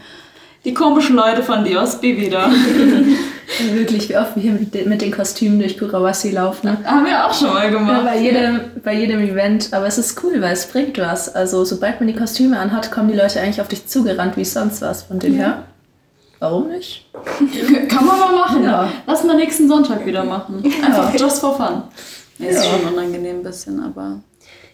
die 0.66 0.74
komischen 0.74 1.16
Leute 1.16 1.44
von 1.44 1.64
Diosby 1.64 2.18
wieder. 2.18 2.50
Wirklich, 3.74 4.10
wie 4.10 4.18
oft 4.18 4.36
wir 4.36 4.42
hier 4.42 4.86
mit 4.86 5.02
den 5.02 5.12
Kostümen 5.12 5.60
durch 5.60 5.78
Kurawasi 5.78 6.32
laufen. 6.32 6.84
Haben 6.84 7.06
wir 7.06 7.26
auch 7.26 7.34
schon 7.34 7.54
mal 7.54 7.70
gemacht. 7.70 8.04
Ja, 8.04 8.12
bei, 8.12 8.20
jedem, 8.20 8.60
bei 8.84 8.94
jedem 8.96 9.20
Event. 9.22 9.70
Aber 9.72 9.86
es 9.86 9.98
ist 10.00 10.22
cool, 10.24 10.42
weil 10.42 10.54
es 10.54 10.66
bringt 10.66 10.98
was. 10.98 11.34
Also 11.34 11.64
sobald 11.64 12.02
man 12.02 12.08
die 12.08 12.16
Kostüme 12.16 12.60
anhat, 12.60 12.92
kommen 12.92 13.08
die 13.08 13.16
Leute 13.16 13.40
eigentlich 13.40 13.62
auf 13.62 13.68
dich 13.68 13.86
zugerannt, 13.86 14.36
wie 14.36 14.46
sonst 14.46 14.82
was. 14.82 15.04
Von 15.04 15.20
dem 15.20 15.38
ja. 15.38 15.44
her, 15.44 15.64
warum 16.40 16.70
nicht? 16.70 17.06
Kann 17.88 18.06
man 18.06 18.20
mal 18.20 18.34
machen. 18.34 18.64
Ja. 18.64 18.92
Lass 19.06 19.24
mal 19.24 19.38
nächsten 19.38 19.70
Sonntag 19.70 20.06
wieder 20.06 20.24
machen. 20.24 20.64
Einfach 20.84 21.14
ja. 21.14 21.20
just 21.20 21.40
for 21.40 21.56
fun. 21.56 21.84
Nee, 22.40 22.50
ist 22.50 22.66
schon 22.66 22.92
unangenehm 22.92 23.38
ein 23.38 23.44
bisschen, 23.44 23.82
aber... 23.82 24.20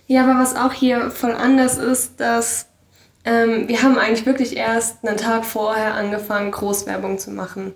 Ja, 0.08 0.24
aber 0.24 0.40
was 0.40 0.56
auch 0.56 0.74
hier 0.74 1.12
voll 1.12 1.34
anders 1.34 1.78
ist, 1.78 2.20
dass 2.20 2.71
ähm, 3.26 3.68
wir 3.68 3.84
haben 3.84 3.98
eigentlich 3.98 4.26
wirklich 4.26 4.58
erst 4.58 5.06
einen 5.06 5.18
Tag 5.18 5.46
vorher 5.46 5.96
angefangen, 5.96 6.52
Großwerbung 6.52 7.18
zu 7.18 7.32
machen. 7.32 7.74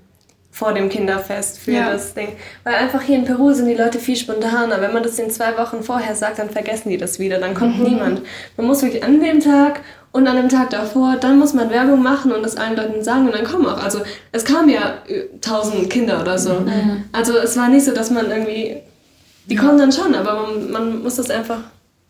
Vor 0.51 0.71
dem 0.71 0.87
Kinderfest 0.87 1.59
für 1.59 1.73
ja. 1.73 1.91
das 1.91 2.13
Ding. 2.13 2.29
Weil 2.63 2.75
einfach 2.75 3.01
hier 3.01 3.17
in 3.17 3.25
Peru 3.25 3.51
sind 3.51 3.67
die 3.67 3.73
Leute 3.73 3.99
viel 3.99 4.15
spontaner. 4.15 4.79
Wenn 4.79 4.93
man 4.93 5.03
das 5.03 5.19
in 5.19 5.29
zwei 5.29 5.57
Wochen 5.57 5.83
vorher 5.83 6.15
sagt, 6.15 6.39
dann 6.39 6.49
vergessen 6.49 6.89
die 6.89 6.97
das 6.97 7.19
wieder. 7.19 7.39
Dann 7.39 7.53
kommt 7.53 7.77
mhm. 7.77 7.83
niemand. 7.83 8.21
Man 8.55 8.65
muss 8.65 8.81
wirklich 8.81 9.03
an 9.03 9.19
dem 9.19 9.41
Tag 9.41 9.81
und 10.15 10.29
an 10.29 10.37
dem 10.37 10.47
Tag 10.47 10.69
davor, 10.69 11.17
dann 11.17 11.37
muss 11.37 11.53
man 11.53 11.69
Werbung 11.69 12.01
machen 12.01 12.31
und 12.31 12.41
das 12.41 12.55
allen 12.55 12.77
Leuten 12.77 13.03
sagen 13.03 13.25
und 13.25 13.35
dann 13.35 13.43
kommen 13.43 13.65
auch. 13.65 13.83
Also 13.83 13.99
es 14.31 14.45
kamen 14.45 14.69
ja 14.69 14.99
tausend 15.41 15.89
Kinder 15.89 16.21
oder 16.21 16.37
so. 16.37 16.53
Mhm. 16.53 17.03
Also 17.11 17.37
es 17.37 17.57
war 17.57 17.67
nicht 17.67 17.83
so, 17.83 17.91
dass 17.91 18.11
man 18.11 18.31
irgendwie. 18.31 18.77
Die 19.47 19.57
kommen 19.57 19.77
dann 19.77 19.91
schon, 19.91 20.15
aber 20.15 20.47
man, 20.47 20.71
man 20.71 21.03
muss 21.03 21.17
das 21.17 21.29
einfach 21.29 21.59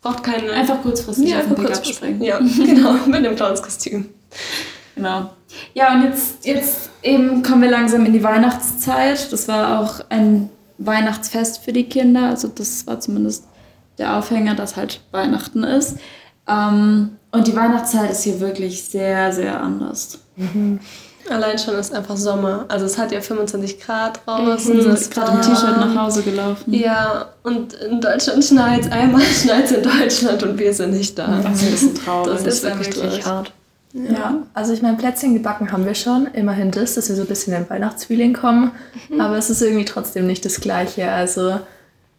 Braucht 0.06 0.22
keine. 0.22 0.50
Einfach 0.52 0.82
kurzfristig 0.82 1.30
ja, 1.30 1.38
einfach 1.38 1.56
kurz 1.56 1.88
springen. 1.88 2.22
Ja, 2.22 2.38
genau, 2.56 2.94
mit 3.06 3.24
dem 3.24 3.34
Clownskostüm. 3.34 4.06
Genau. 4.94 5.30
Ja, 5.74 5.94
und 5.94 6.04
jetzt, 6.04 6.46
jetzt 6.46 6.90
eben 7.02 7.42
kommen 7.42 7.62
wir 7.62 7.70
langsam 7.70 8.06
in 8.06 8.12
die 8.12 8.22
Weihnachtszeit. 8.22 9.32
Das 9.32 9.48
war 9.48 9.80
auch 9.80 10.00
ein 10.08 10.50
Weihnachtsfest 10.78 11.64
für 11.64 11.72
die 11.72 11.84
Kinder. 11.84 12.28
Also 12.28 12.48
das 12.48 12.86
war 12.86 13.00
zumindest 13.00 13.44
der 13.98 14.16
Aufhänger, 14.16 14.54
dass 14.54 14.76
halt 14.76 15.00
Weihnachten 15.10 15.64
ist. 15.64 15.96
Ähm, 16.46 17.16
und 17.32 17.46
die 17.46 17.56
Weihnachtszeit 17.56 18.10
ist 18.10 18.22
hier 18.22 18.40
wirklich 18.40 18.84
sehr, 18.84 19.32
sehr 19.32 19.60
anders. 19.60 20.20
Mhm. 20.36 20.80
Allein 21.30 21.58
schon 21.58 21.74
ist 21.74 21.94
einfach 21.94 22.16
Sommer. 22.16 22.66
Also 22.68 22.86
es 22.86 22.98
hat 22.98 23.12
ja 23.12 23.20
25 23.20 23.80
Grad 23.80 24.20
draußen. 24.24 24.74
Mhm, 24.74 24.92
ist 24.92 25.12
gerade 25.12 25.32
im 25.32 25.42
T-Shirt 25.42 25.76
nach 25.76 26.04
Hause 26.04 26.22
gelaufen. 26.22 26.72
Ja, 26.72 27.30
und 27.42 27.72
in 27.74 28.00
Deutschland 28.00 28.44
schneit 28.44 28.86
es. 28.86 28.92
Einmal 28.92 29.22
schneit 29.42 29.64
es 29.64 29.72
in 29.72 29.82
Deutschland 29.82 30.42
und 30.42 30.58
wir 30.58 30.72
sind 30.72 30.92
nicht 30.92 31.18
da. 31.18 31.40
Das 31.42 31.54
ist 31.54 31.62
ein 31.62 31.70
bisschen 31.70 31.94
traurig. 31.94 32.42
Das, 32.44 32.54
ist 32.54 32.62
wirklich, 32.62 32.96
wirklich 32.96 33.26
hart. 33.26 33.52
Ja. 33.92 34.12
ja. 34.12 34.42
also 34.54 34.72
ich 34.72 34.82
meine, 34.82 34.96
Plätzchen 34.96 35.34
gebacken 35.34 35.72
haben 35.72 35.84
wir 35.84 35.94
schon. 35.94 36.26
Immerhin 36.32 36.70
das, 36.70 36.94
dass 36.94 37.08
wir 37.08 37.16
so 37.16 37.22
ein 37.22 37.28
bisschen 37.28 37.54
in 37.54 37.62
den 37.62 37.70
Weihnachtsfeeling 37.70 38.32
kommen. 38.32 38.72
Mhm. 39.08 39.20
Aber 39.20 39.36
es 39.36 39.50
ist 39.50 39.62
irgendwie 39.62 39.84
trotzdem 39.84 40.26
nicht 40.26 40.44
das 40.44 40.60
Gleiche. 40.60 41.10
Also 41.10 41.60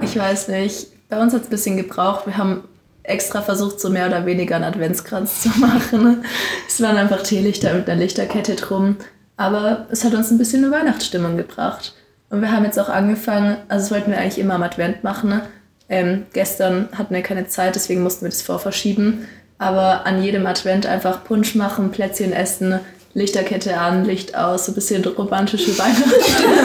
ich 0.02 0.18
weiß 0.18 0.50
nicht. 0.50 0.88
Bei 1.10 1.22
uns 1.22 1.34
hat 1.34 1.42
es 1.42 1.48
ein 1.48 1.52
bisschen 1.52 1.78
gebraucht. 1.78 2.26
Wir 2.26 2.38
haben 2.38 2.64
extra 3.08 3.42
versucht, 3.42 3.80
so 3.80 3.90
mehr 3.90 4.08
oder 4.08 4.26
weniger 4.26 4.56
einen 4.56 4.66
Adventskranz 4.66 5.42
zu 5.42 5.50
machen. 5.60 6.24
Es 6.68 6.82
waren 6.82 6.98
einfach 6.98 7.24
Teelichter 7.24 7.74
mit 7.74 7.90
einer 7.90 8.00
Lichterkette 8.00 8.56
drum. 8.56 8.98
Aber 9.38 9.88
es 9.92 10.04
hat 10.04 10.14
uns 10.14 10.32
ein 10.32 10.38
bisschen 10.38 10.64
eine 10.64 10.74
Weihnachtsstimmung 10.74 11.38
gebracht. 11.38 11.94
Und 12.30 12.42
wir 12.42 12.52
haben 12.52 12.66
jetzt 12.66 12.80
auch 12.80 12.90
angefangen, 12.90 13.58
also 13.70 13.84
das 13.84 13.92
wollten 13.92 14.12
wir 14.12 14.18
eigentlich 14.18 14.40
immer 14.40 14.56
am 14.56 14.64
Advent 14.64 15.04
machen. 15.04 15.42
Ähm, 15.90 16.26
gestern 16.34 16.90
hatten 16.98 17.14
wir 17.14 17.22
keine 17.22 17.48
Zeit, 17.48 17.76
deswegen 17.76 18.04
mussten 18.04 18.26
wir 18.26 18.30
das 18.30 18.42
vorverschieben. 18.42 19.28
Aber 19.58 20.06
an 20.06 20.22
jedem 20.22 20.46
Advent 20.46 20.86
einfach 20.86 21.24
Punsch 21.24 21.56
machen, 21.56 21.92
Plätzchen 21.92 22.34
essen, 22.34 22.80
Lichterkette 23.14 23.78
an, 23.78 24.04
Licht 24.06 24.36
aus, 24.36 24.66
so 24.66 24.74
ein 24.74 24.76
bisschen 24.76 25.06
romantische 25.06 25.78
Weihnachtsstimmung. 25.78 26.56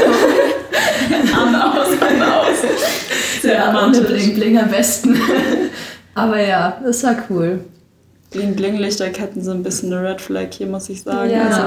an, 1.34 1.54
aus, 1.54 1.88
an, 2.00 2.22
aus. 2.22 2.56
Sehr 3.40 3.54
ja, 3.54 3.66
romantisch. 3.66 4.06
Bling, 4.06 4.34
Bling 4.34 4.58
am 4.58 4.70
besten. 4.70 5.18
Aber 6.14 6.40
ja, 6.40 6.78
das 6.84 7.02
war 7.04 7.16
cool. 7.30 7.64
Bling-Bling-Lichterketten 8.32 9.42
sind 9.42 9.58
ein 9.60 9.62
bisschen 9.62 9.92
eine 9.92 10.08
Red 10.10 10.20
Flag 10.20 10.48
hier, 10.52 10.66
muss 10.66 10.88
ich 10.88 11.02
sagen. 11.02 11.30
Ja. 11.30 11.42
Also, 11.46 11.62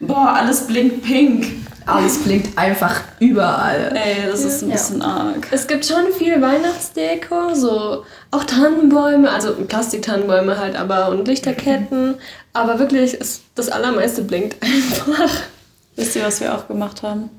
boah, 0.00 0.34
alles 0.34 0.66
blinkt 0.66 1.02
pink. 1.04 1.46
Alles 1.86 2.18
blinkt 2.18 2.56
einfach 2.56 3.00
überall. 3.18 3.92
Ey, 3.94 4.30
das 4.30 4.44
ist 4.44 4.62
ein 4.62 4.68
Ja. 4.68 4.76
bisschen 4.76 5.02
arg. 5.02 5.48
Es 5.50 5.66
gibt 5.66 5.84
schon 5.84 6.12
viel 6.16 6.40
Weihnachtsdeko, 6.40 7.54
so 7.54 8.04
auch 8.30 8.44
Tannenbäume, 8.44 9.28
also 9.30 9.52
Plastiktannenbäume 9.54 10.58
halt, 10.58 10.76
aber 10.76 11.08
und 11.10 11.26
Lichterketten. 11.26 12.14
Aber 12.52 12.78
wirklich, 12.78 13.14
ist, 13.14 13.42
das 13.54 13.68
allermeiste 13.68 14.22
blinkt 14.22 14.56
einfach. 14.62 15.30
Wisst 15.96 16.16
ihr, 16.16 16.22
was 16.24 16.40
wir 16.40 16.54
auch 16.54 16.68
gemacht 16.68 17.02
haben? 17.02 17.30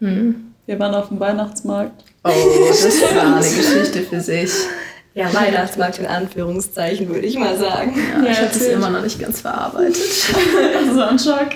Hm. 0.00 0.52
Wir 0.66 0.78
waren 0.78 0.94
auf 0.94 1.08
dem 1.08 1.18
Weihnachtsmarkt. 1.18 2.04
Oh, 2.24 2.30
das 2.68 2.84
war 3.14 3.36
eine 3.36 3.38
Geschichte 3.40 4.02
für 4.02 4.20
sich. 4.20 4.50
Ja, 5.18 5.34
Weihnachtsmarkt 5.34 5.98
in 5.98 6.06
Anführungszeichen, 6.06 7.08
würde 7.08 7.26
ich 7.26 7.36
mal 7.36 7.58
sagen. 7.58 7.92
Ja, 8.24 8.30
ich 8.30 8.36
habe 8.36 8.50
das 8.52 8.62
immer 8.62 8.88
noch 8.88 9.02
nicht 9.02 9.18
ganz 9.18 9.40
verarbeitet. 9.40 9.96
Das 10.86 10.96
war 10.96 11.10
ein 11.10 11.18
Schock. 11.18 11.50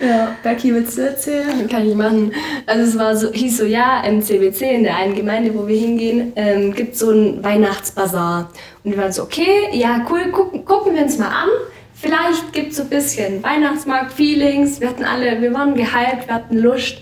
Ja, 0.00 0.34
Becky, 0.42 0.74
willst 0.74 0.98
du 0.98 1.02
erzählen? 1.02 1.68
Kann 1.68 1.88
ich 1.88 1.94
machen. 1.94 2.32
Also 2.66 2.82
es 2.82 2.98
war 2.98 3.16
so, 3.16 3.30
hieß 3.30 3.58
so, 3.58 3.64
ja, 3.66 4.02
im 4.02 4.20
CBC, 4.20 4.62
in 4.62 4.82
der 4.82 4.96
einen 4.96 5.14
Gemeinde, 5.14 5.54
wo 5.54 5.68
wir 5.68 5.78
hingehen, 5.78 6.32
ähm, 6.34 6.74
gibt 6.74 6.96
so 6.96 7.10
einen 7.10 7.44
Weihnachtsbazar. 7.44 8.50
Und 8.82 8.90
wir 8.90 8.98
waren 8.98 9.12
so, 9.12 9.22
okay, 9.22 9.68
ja, 9.70 10.04
cool, 10.10 10.32
gucken, 10.32 10.64
gucken 10.64 10.96
wir 10.96 11.02
uns 11.02 11.18
mal 11.18 11.28
an. 11.28 11.48
Vielleicht 11.94 12.52
gibt 12.52 12.72
es 12.72 12.78
so 12.78 12.82
ein 12.82 12.88
bisschen 12.88 13.44
Weihnachtsmarkt-Feelings. 13.44 14.80
Wir 14.80 14.88
hatten 14.88 15.04
alle, 15.04 15.40
wir 15.40 15.54
waren 15.54 15.76
gehypt, 15.76 16.26
wir 16.26 16.34
hatten 16.34 16.58
Lust. 16.58 16.96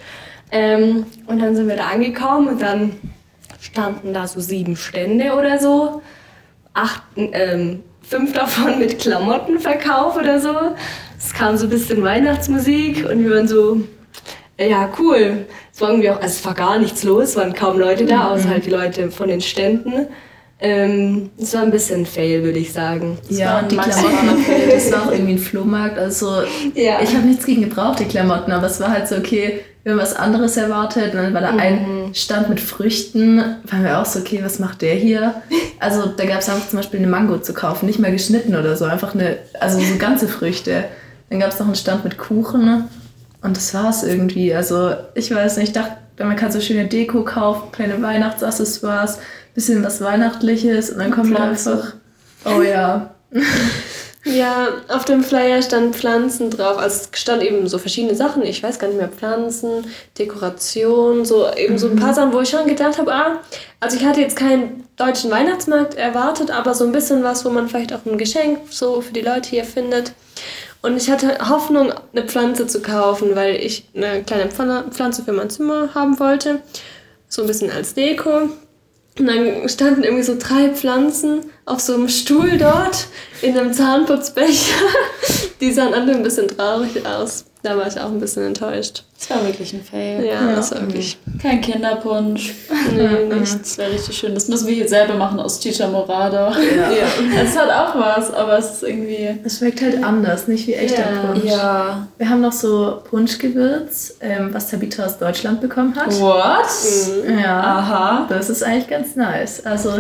Ähm, 0.51 1.07
und 1.27 1.41
dann 1.41 1.57
sind 1.57 1.69
wir 1.69 1.77
da 1.77 1.87
angekommen 1.87 2.49
und 2.49 2.61
dann 2.61 2.93
standen 3.61 4.13
da 4.15 4.27
so 4.27 4.41
sieben 4.41 4.77
Stände 4.77 5.33
oder 5.35 5.59
so. 5.59 6.03
Acht, 6.75 7.03
ähm, 7.17 7.83
fünf 8.03 8.33
davon 8.33 8.79
mit 8.79 8.99
Klamottenverkauf 8.99 10.17
oder 10.17 10.41
so. 10.41 10.55
Es 11.19 11.33
kam 11.35 11.57
so 11.57 11.67
ein 11.67 11.71
bisschen 11.71 12.03
Weihnachtsmusik 12.03 13.05
und 13.11 13.25
wir 13.25 13.31
waren 13.35 13.49
so, 13.49 13.81
ja, 14.59 14.89
cool. 14.99 15.47
Es 15.75 15.81
war 15.81 15.91
irgendwie 15.91 16.11
auch, 16.11 16.17
also 16.21 16.27
es 16.27 16.45
war 16.45 16.55
gar 16.55 16.79
nichts 16.79 17.03
los, 17.05 17.31
es 17.31 17.37
waren 17.37 17.53
kaum 17.55 17.79
Leute 17.79 18.05
da, 18.07 18.31
außer 18.31 18.49
halt 18.49 18.67
die 18.67 18.71
Leute 18.71 19.11
von 19.11 19.29
den 19.29 19.41
Ständen. 19.41 20.07
Ähm, 20.61 21.31
es 21.41 21.55
war 21.55 21.63
ein 21.63 21.71
bisschen 21.71 22.05
Fail, 22.05 22.43
würde 22.43 22.59
ich 22.59 22.73
sagen. 22.73 23.17
Ja, 23.29 23.59
ein 23.59 23.69
die 23.69 23.77
Klamotten, 23.77 24.45
das 24.71 24.91
war 24.91 25.07
auch 25.07 25.13
irgendwie 25.13 25.35
ein 25.35 25.39
Flohmarkt. 25.39 25.99
Also, 25.99 26.43
Ja. 26.75 27.01
ich 27.01 27.15
habe 27.15 27.27
nichts 27.27 27.47
gegen 27.47 27.63
gebrauchte 27.63 28.05
Klamotten, 28.07 28.51
aber 28.51 28.67
es 28.67 28.81
war 28.81 28.91
halt 28.91 29.07
so, 29.07 29.17
okay, 29.17 29.61
wir 29.89 29.95
haben 29.95 30.03
was 30.03 30.15
anderes 30.15 30.59
erwartet. 30.59 31.15
Und 31.15 31.23
dann 31.23 31.33
war 31.35 31.41
da 31.41 31.49
ein 31.57 32.11
Stand 32.13 32.51
mit 32.51 32.61
Früchten. 32.61 33.39
Waren 33.39 33.85
wir 33.85 33.99
auch 33.99 34.05
so, 34.05 34.19
okay, 34.19 34.41
was 34.43 34.59
macht 34.59 34.83
der 34.83 34.95
hier? 34.95 35.35
Also, 35.81 36.07
da 36.07 36.27
gab 36.27 36.41
es 36.41 36.51
auch 36.51 36.69
zum 36.69 36.81
Beispiel 36.81 36.99
eine 36.99 37.07
Mango 37.07 37.39
zu 37.39 37.55
kaufen, 37.55 37.87
nicht 37.87 38.01
mal 38.01 38.11
geschnitten 38.11 38.57
oder 38.57 38.77
so, 38.77 38.85
einfach 38.85 39.15
eine, 39.15 39.39
also 39.61 39.79
so 39.79 39.97
ganze 39.97 40.27
Früchte. 40.27 40.87
Dann 41.31 41.39
gab 41.39 41.53
es 41.53 41.61
noch 41.61 41.67
einen 41.67 41.77
Stand 41.77 42.03
mit 42.03 42.19
Kuchen. 42.19 42.89
Und 43.43 43.57
das 43.57 43.73
war's 43.75 44.03
irgendwie. 44.03 44.53
Also, 44.53 44.95
ich 45.15 45.33
weiß 45.33 45.57
nicht, 45.57 45.69
ich 45.69 45.73
dachte, 45.75 45.93
man 46.19 46.35
kann 46.35 46.51
so 46.51 46.61
schöne 46.61 46.87
Deko 46.89 47.23
kaufen, 47.23 47.71
kleine 47.71 48.03
Weihnachtsaccessoires, 48.03 49.21
bisschen 49.55 49.85
was 49.85 50.01
Weihnachtliches 50.01 50.91
und 50.91 50.99
dann 50.99 51.13
kommt 51.13 51.33
Pflanzen. 51.33 51.75
einfach. 51.75 51.93
Oh 52.45 52.63
ja. 52.63 53.15
Ja, 54.25 54.69
auf 54.89 55.05
dem 55.05 55.23
Flyer 55.23 55.63
stand 55.63 55.97
Pflanzen 55.97 56.51
drauf. 56.51 56.77
Also 56.77 57.09
es 57.13 57.21
stand 57.21 57.43
eben 57.43 57.67
so 57.69 57.79
verschiedene 57.79 58.15
Sachen. 58.15 58.43
Ich 58.43 58.63
weiß 58.63 58.79
gar 58.79 58.89
nicht 58.89 58.97
mehr, 58.97 59.09
Pflanzen, 59.09 59.87
Dekoration, 60.19 61.25
so 61.25 61.51
eben 61.55 61.79
so 61.79 61.89
ein 61.89 61.97
paar 61.97 62.13
Sachen, 62.13 62.33
wo 62.33 62.41
ich 62.41 62.51
schon 62.51 62.67
gedacht 62.67 62.99
habe, 62.99 63.13
ah, 63.13 63.41
also 63.81 63.97
ich 63.97 64.05
hatte 64.05 64.21
jetzt 64.21 64.37
keinen 64.37 64.87
deutschen 64.97 65.31
Weihnachtsmarkt 65.31 65.95
erwartet, 65.95 66.51
aber 66.51 66.75
so 66.75 66.85
ein 66.85 66.93
bisschen 66.93 67.23
was, 67.23 67.45
wo 67.45 67.51
man 67.51 67.69
vielleicht 67.69 67.93
auch 67.93 68.05
ein 68.05 68.19
Geschenk 68.19 68.61
so 68.71 69.01
für 69.01 69.13
die 69.13 69.21
Leute 69.21 69.51
hier 69.51 69.65
findet. 69.65 70.13
Und 70.83 70.97
ich 70.97 71.11
hatte 71.11 71.49
Hoffnung, 71.49 71.93
eine 72.13 72.25
Pflanze 72.27 72.67
zu 72.67 72.83
kaufen, 72.83 73.35
weil 73.35 73.57
ich 73.57 73.89
eine 73.95 74.23
kleine 74.23 74.49
Pflanze 74.49 75.25
für 75.25 75.33
mein 75.33 75.51
Zimmer 75.51 75.95
haben 75.95 76.19
wollte. 76.21 76.61
So 77.29 77.43
ein 77.43 77.49
bisschen 77.49 77.71
als 77.71 77.95
Deko. 77.95 78.51
Und 79.19 79.27
dann 79.27 79.69
standen 79.69 80.05
irgendwie 80.05 80.23
so 80.23 80.37
drei 80.39 80.71
Pflanzen 80.71 81.41
auf 81.65 81.81
so 81.81 81.95
einem 81.95 82.09
Stuhl 82.09 82.57
dort 82.57 83.09
in 83.43 83.59
einem 83.59 83.73
Zahnputzbecher. 83.73 84.75
Die 85.61 85.73
sahen 85.73 85.95
alle 85.95 86.15
ein 86.15 86.23
bisschen 86.23 86.49
traurig 86.49 87.05
aus. 87.05 87.45
Da 87.63 87.77
war 87.77 87.89
ich 87.89 87.99
auch 88.01 88.07
ein 88.07 88.21
bisschen 88.21 88.45
enttäuscht. 88.47 89.03
Das 89.19 89.31
war 89.31 89.45
wirklich 89.45 89.73
ein 89.75 89.83
Fail. 89.83 90.25
Ja, 90.25 90.55
das 90.55 90.71
war 90.71 90.81
wirklich. 90.83 91.19
Kein 91.43 91.61
Kinderpunsch. 91.61 92.55
Nee, 92.95 93.25
nichts. 93.35 93.53
Das 93.61 93.79
wäre 93.79 93.93
richtig 93.93 94.17
schön. 94.17 94.33
Das 94.35 94.47
müssen 94.47 94.69
wir 94.69 94.75
hier 94.75 94.89
selber 94.89 95.15
machen 95.15 95.41
aus 95.41 95.59
Chicha 95.59 95.89
Morada. 95.89 96.51
Ja. 96.53 96.89
Es 97.43 97.57
hat 97.59 97.69
auch 97.69 97.99
was, 97.99 98.33
aber 98.33 98.59
es 98.59 98.75
ist 98.75 98.83
irgendwie. 98.85 99.29
Es 99.45 99.59
schmeckt 99.59 99.83
halt 99.83 100.03
anders, 100.05 100.47
nicht 100.47 100.69
wie 100.69 100.75
echter 100.75 101.11
Ja. 101.13 101.21
Punsch. 101.21 101.45
Ja. 101.45 102.09
Wir 102.17 102.29
haben 102.31 102.41
noch 102.43 102.53
so 102.53 103.03
Punschgewürz, 103.11 104.15
ähm, 104.21 104.51
was 104.53 104.71
Tabitha 104.71 105.05
aus 105.07 105.19
Deutschland 105.19 105.61
bekommen 105.61 105.97
hat. 105.97 106.13
What? 106.21 107.29
Ja, 107.43 107.61
Aha. 107.61 108.27
das 108.29 108.51
ist 108.51 108.63
eigentlich 108.63 108.89
ganz 108.89 109.17
nice. 109.17 109.67
Also 109.67 109.95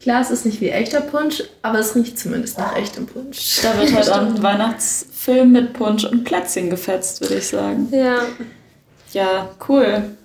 klar, 0.00 0.22
es 0.22 0.30
ist 0.30 0.44
nicht 0.44 0.60
wie 0.60 0.70
echter 0.70 1.00
Punsch, 1.00 1.44
aber 1.62 1.78
es 1.78 1.94
riecht 1.94 2.18
zumindest 2.18 2.58
nach 2.58 2.76
echtem 2.76 3.06
Punsch. 3.06 3.60
Da 3.62 3.78
wird 3.80 3.94
heute 3.96 4.14
Abend 4.14 4.42
Weihnachtsfilm 5.26 5.52
mit 5.52 5.72
Punsch 5.72 6.04
und 6.04 6.24
Plätzchen 6.24 6.70
gefetzt, 6.70 7.20
würde 7.20 7.36
ich 7.36 7.48
sagen. 7.48 7.88
Ja. 7.90 8.18
Ja, 9.12 9.48
cool. 9.68 10.16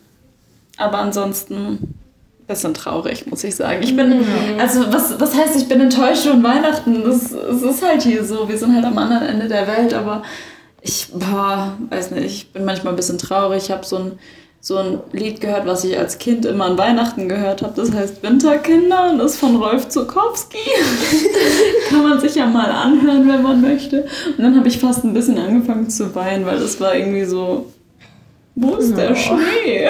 Aber 0.78 0.98
ansonsten 1.00 1.56
ein 1.56 2.46
bisschen 2.48 2.74
traurig, 2.74 3.28
muss 3.28 3.44
ich 3.44 3.56
sagen. 3.56 3.82
Ich 3.84 3.96
bin, 3.96 4.26
also 4.60 4.92
was, 4.92 5.20
was 5.20 5.36
heißt, 5.36 5.56
ich 5.56 5.68
bin 5.68 5.82
enttäuscht 5.82 6.26
von 6.26 6.44
Weihnachten? 6.44 7.04
Das, 7.04 7.32
es 7.32 7.62
ist 7.62 7.84
halt 7.84 8.02
hier 8.02 8.24
so. 8.24 8.50
Wir 8.50 8.58
sind 8.58 8.76
halt 8.76 8.86
am 8.86 8.98
anderen 8.98 9.28
Ende 9.28 9.48
der 9.48 9.68
Welt, 9.68 9.94
aber 9.94 10.24
ich, 10.82 11.10
boah, 11.14 11.78
weiß 11.90 12.12
nicht, 12.12 12.26
ich 12.26 12.54
bin 12.54 12.66
manchmal 12.66 12.94
ein 12.94 12.98
bisschen 12.98 13.18
traurig. 13.20 13.66
Ich 13.66 13.72
habe 13.72 13.86
so 13.86 13.98
ein, 13.98 14.20
so 14.63 14.78
ein 14.78 15.00
Lied 15.12 15.41
gehört, 15.41 15.65
was 15.65 15.84
ich 15.84 15.97
als 15.97 16.19
Kind 16.19 16.45
immer 16.45 16.65
an 16.65 16.78
Weihnachten 16.78 17.28
gehört 17.28 17.63
habe. 17.63 17.74
Das 17.76 17.91
heißt 17.91 18.21
Winterkinder 18.21 19.10
und 19.12 19.19
ist 19.19 19.38
von 19.38 19.56
Rolf 19.56 19.89
Zukowski. 19.89 20.60
Kann 21.89 22.08
man 22.08 22.19
sich 22.19 22.36
ja 22.36 22.45
mal 22.45 22.69
anhören, 22.69 23.28
wenn 23.28 23.41
man 23.41 23.60
möchte. 23.60 24.04
Und 24.38 24.43
dann 24.43 24.56
habe 24.56 24.67
ich 24.67 24.78
fast 24.78 25.04
ein 25.04 25.15
bisschen 25.15 25.39
angefangen 25.39 25.89
zu 25.89 26.13
weinen, 26.13 26.45
weil 26.45 26.60
das 26.60 26.80
war 26.80 26.93
irgendwie 26.95 27.26
so, 27.26 27.65
wo 28.56 28.76
ist 28.76 28.96
der. 28.98 29.16
Schnee? 29.16 29.84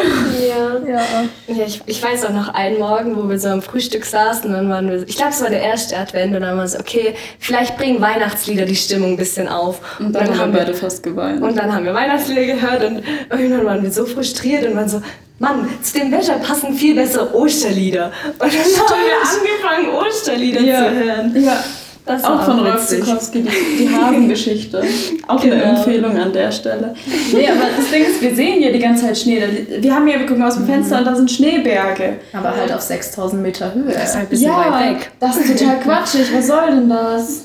Ja. 0.47 0.77
Ja. 0.87 1.01
ja 1.47 1.65
ich, 1.65 1.81
ich 1.85 2.03
weiß 2.03 2.25
auch 2.25 2.33
noch 2.33 2.49
einen 2.49 2.79
Morgen, 2.79 3.15
wo 3.17 3.27
wir 3.29 3.39
so 3.39 3.49
am 3.49 3.61
Frühstück 3.61 4.05
saßen 4.05 4.45
und 4.45 4.53
dann 4.53 4.69
waren 4.69 4.89
wir, 4.89 5.07
ich 5.07 5.15
glaube, 5.17 5.31
es 5.31 5.41
war 5.41 5.49
der 5.49 5.61
erste 5.61 5.97
Advent 5.97 6.35
und 6.35 6.41
dann 6.41 6.57
waren 6.57 6.63
wir 6.63 6.67
so, 6.67 6.79
okay, 6.79 7.15
vielleicht 7.39 7.77
bringen 7.77 7.99
Weihnachtslieder 8.01 8.65
die 8.65 8.75
Stimmung 8.75 9.11
ein 9.11 9.17
bisschen 9.17 9.47
auf. 9.47 9.99
Und 9.99 10.13
dann, 10.13 10.37
haben 10.37 10.53
wir 10.53 10.59
beide 10.59 10.73
fast 10.73 11.01
geweint. 11.03 11.41
Und 11.41 11.57
dann 11.57 11.73
haben 11.73 11.85
wir 11.85 11.93
Weihnachtslieder 11.93 12.45
gehört 12.45 12.83
und 12.83 13.03
irgendwann 13.29 13.65
waren 13.65 13.83
wir 13.83 13.91
so 13.91 14.05
frustriert 14.05 14.65
und 14.65 14.75
waren 14.75 14.89
so, 14.89 15.01
Mann, 15.39 15.67
zu 15.81 15.97
dem 15.97 16.11
Wetter 16.11 16.33
passen 16.35 16.75
viel 16.75 16.93
besser 16.93 17.33
Osterlieder. 17.33 18.11
Und 18.37 18.41
dann 18.41 18.49
haben 18.51 19.01
wir 19.03 19.79
angefangen, 19.81 20.05
Osterlieder 20.07 20.61
Ja. 20.61 20.77
zu 20.77 20.91
hören. 20.91 21.43
ja, 21.43 21.63
Das 22.05 22.23
auch 22.23 22.43
von 22.43 22.59
Rolf. 22.59 22.87
Zukowski, 22.87 23.43
die, 23.43 23.49
die 23.83 23.89
Hasengeschichte. 23.95 24.83
Auch 25.27 25.41
eine 25.41 25.51
Genau. 25.55 25.63
Empfehlung 25.77 26.17
an 26.17 26.33
der 26.33 26.51
Stelle. 26.51 26.95
Nee, 27.33 27.47
aber 27.47 27.61
das 27.77 27.91
Ding 27.91 28.03
ist, 28.03 28.21
wir 28.21 28.35
sehen 28.35 28.59
hier 28.59 28.73
die 28.73 28.79
ganze 28.79 29.05
Zeit 29.05 29.17
Schnee. 29.19 29.41
Wir 29.79 29.93
haben 29.95 30.07
hier, 30.07 30.19
wir 30.19 30.25
gucken 30.25 30.43
aus 30.43 30.55
dem 30.55 30.65
Fenster 30.65 30.97
und 30.99 31.05
da 31.05 31.15
sind 31.15 31.29
Schneeberge. 31.29 32.17
Aber 32.33 32.55
halt 32.55 32.71
auf 32.73 32.81
6000 32.81 33.41
Meter 33.41 33.73
Höhe. 33.73 33.93
Das 33.93 34.09
ist 34.09 34.15
halt 34.15 34.25
ein 34.25 34.29
bisschen 34.29 34.51
weit 34.51 34.95
weg. 34.95 35.11
das 35.19 35.37
ist 35.37 35.59
total 35.59 35.79
quatschig. 35.79 36.27
Was 36.35 36.47
soll 36.47 36.71
denn 36.71 36.89
das? 36.89 37.43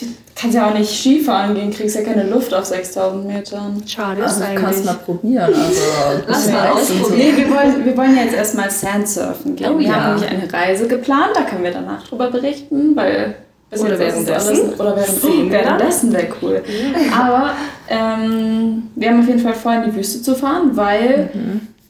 Du 0.00 0.06
kannst 0.34 0.56
ja 0.56 0.68
auch 0.68 0.74
nicht 0.74 0.90
Skifahren 0.90 1.54
gehen, 1.54 1.70
kriegst 1.72 1.94
ja 1.94 2.02
keine 2.02 2.24
Luft 2.24 2.52
auf 2.52 2.64
6000 2.64 3.24
Metern. 3.26 3.82
Schade 3.86 4.22
Also 4.22 4.40
ist 4.42 4.48
du 4.50 4.54
kannst 4.56 4.64
eigentlich. 4.80 4.84
mal 4.86 4.94
probieren. 4.94 5.44
Also, 5.54 5.80
Lass 6.26 6.50
mal 6.50 6.68
ausprobieren. 6.70 7.14
Nee, 7.18 7.32
wir 7.36 7.50
wollen, 7.54 7.84
wir 7.84 7.96
wollen 7.96 8.16
ja 8.16 8.22
jetzt 8.24 8.34
erstmal 8.34 8.68
Sandsurfen 8.70 9.54
gehen. 9.54 9.70
Oh 9.72 9.78
wir 9.78 9.86
ja. 9.86 9.94
haben 9.94 10.14
nämlich 10.20 10.28
eine 10.30 10.52
Reise 10.52 10.88
geplant, 10.88 11.30
da 11.34 11.42
können 11.42 11.62
wir 11.62 11.70
danach 11.72 12.06
drüber 12.08 12.30
berichten, 12.30 12.96
weil 12.96 13.36
bis 13.70 13.80
Oder 13.80 13.98
währenddessen. 13.98 14.74
Oder 14.74 14.96
während, 14.96 15.20
Sehen 15.20 15.50
wir 15.50 15.58
dann. 15.58 15.78
währenddessen 15.78 16.12
wäre 16.12 16.28
cool. 16.42 16.62
Aber 17.16 17.54
ähm, 17.88 18.90
wir 18.94 19.10
haben 19.10 19.20
auf 19.20 19.26
jeden 19.28 19.40
Fall 19.40 19.54
vor, 19.54 19.72
in 19.74 19.90
die 19.90 19.96
Wüste 19.96 20.22
zu 20.22 20.34
fahren, 20.34 20.76
weil 20.76 21.30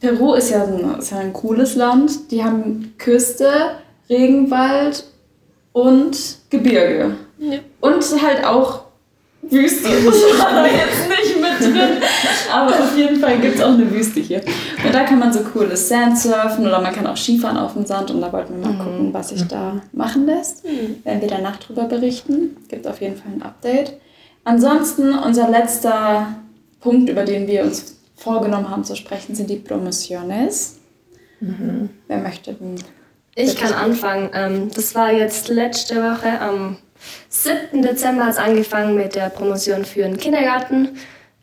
Peru 0.00 0.34
ist 0.34 0.50
ja, 0.50 0.64
ein, 0.64 0.98
ist 0.98 1.10
ja 1.10 1.18
ein 1.18 1.32
cooles 1.32 1.74
Land. 1.74 2.30
Die 2.30 2.42
haben 2.42 2.94
Küste, 2.98 3.48
Regenwald 4.08 5.04
und 5.72 6.38
Gebirge. 6.50 7.16
Ja. 7.38 7.58
Und 7.80 8.22
halt 8.22 8.44
auch 8.44 8.84
Wüste. 9.42 9.88
Das 10.06 10.40
war 10.40 10.66
jetzt 10.66 11.08
nicht 11.08 11.35
drin. 11.58 12.00
Aber 12.52 12.70
auf 12.70 12.96
jeden 12.96 13.20
Fall 13.20 13.38
gibt 13.38 13.56
es 13.56 13.62
auch 13.62 13.72
eine 13.72 13.90
Wüste 13.90 14.20
hier. 14.20 14.40
Und 14.84 14.94
da 14.94 15.04
kann 15.04 15.18
man 15.18 15.32
so 15.32 15.40
cooles 15.40 15.88
Sandsurfen 15.88 16.66
oder 16.66 16.80
man 16.80 16.94
kann 16.94 17.06
auch 17.06 17.16
Skifahren 17.16 17.56
auf 17.56 17.74
dem 17.74 17.86
Sand. 17.86 18.10
Und 18.10 18.20
da 18.20 18.32
wollten 18.32 18.60
wir 18.60 18.68
mal 18.68 18.82
gucken, 18.82 19.12
was 19.12 19.30
sich 19.30 19.46
da 19.46 19.80
machen 19.92 20.26
lässt. 20.26 20.64
Werden 21.04 21.20
wir 21.20 21.28
danach 21.28 21.56
drüber 21.58 21.84
berichten. 21.84 22.56
Gibt 22.68 22.86
auf 22.86 23.00
jeden 23.00 23.16
Fall 23.16 23.32
ein 23.32 23.42
Update. 23.42 23.94
Ansonsten, 24.44 25.12
unser 25.12 25.48
letzter 25.50 26.28
Punkt, 26.80 27.10
über 27.10 27.24
den 27.24 27.46
wir 27.46 27.62
uns 27.64 27.96
vorgenommen 28.16 28.70
haben 28.70 28.84
zu 28.84 28.94
sprechen, 28.96 29.34
sind 29.34 29.50
die 29.50 29.56
Promociones. 29.56 30.78
Wer 32.06 32.18
möchte 32.18 32.54
denn? 32.54 32.76
Ich 33.34 33.56
kann 33.56 33.74
anfangen. 33.74 34.30
Ähm, 34.32 34.70
das 34.74 34.94
war 34.94 35.12
jetzt 35.12 35.48
letzte 35.48 35.96
Woche 35.96 36.40
am 36.40 36.78
7. 37.28 37.82
Dezember 37.82 38.24
hat 38.24 38.32
es 38.32 38.38
angefangen 38.38 38.96
mit 38.96 39.14
der 39.14 39.28
Promotion 39.28 39.84
für 39.84 40.02
den 40.02 40.16
Kindergarten. 40.16 40.96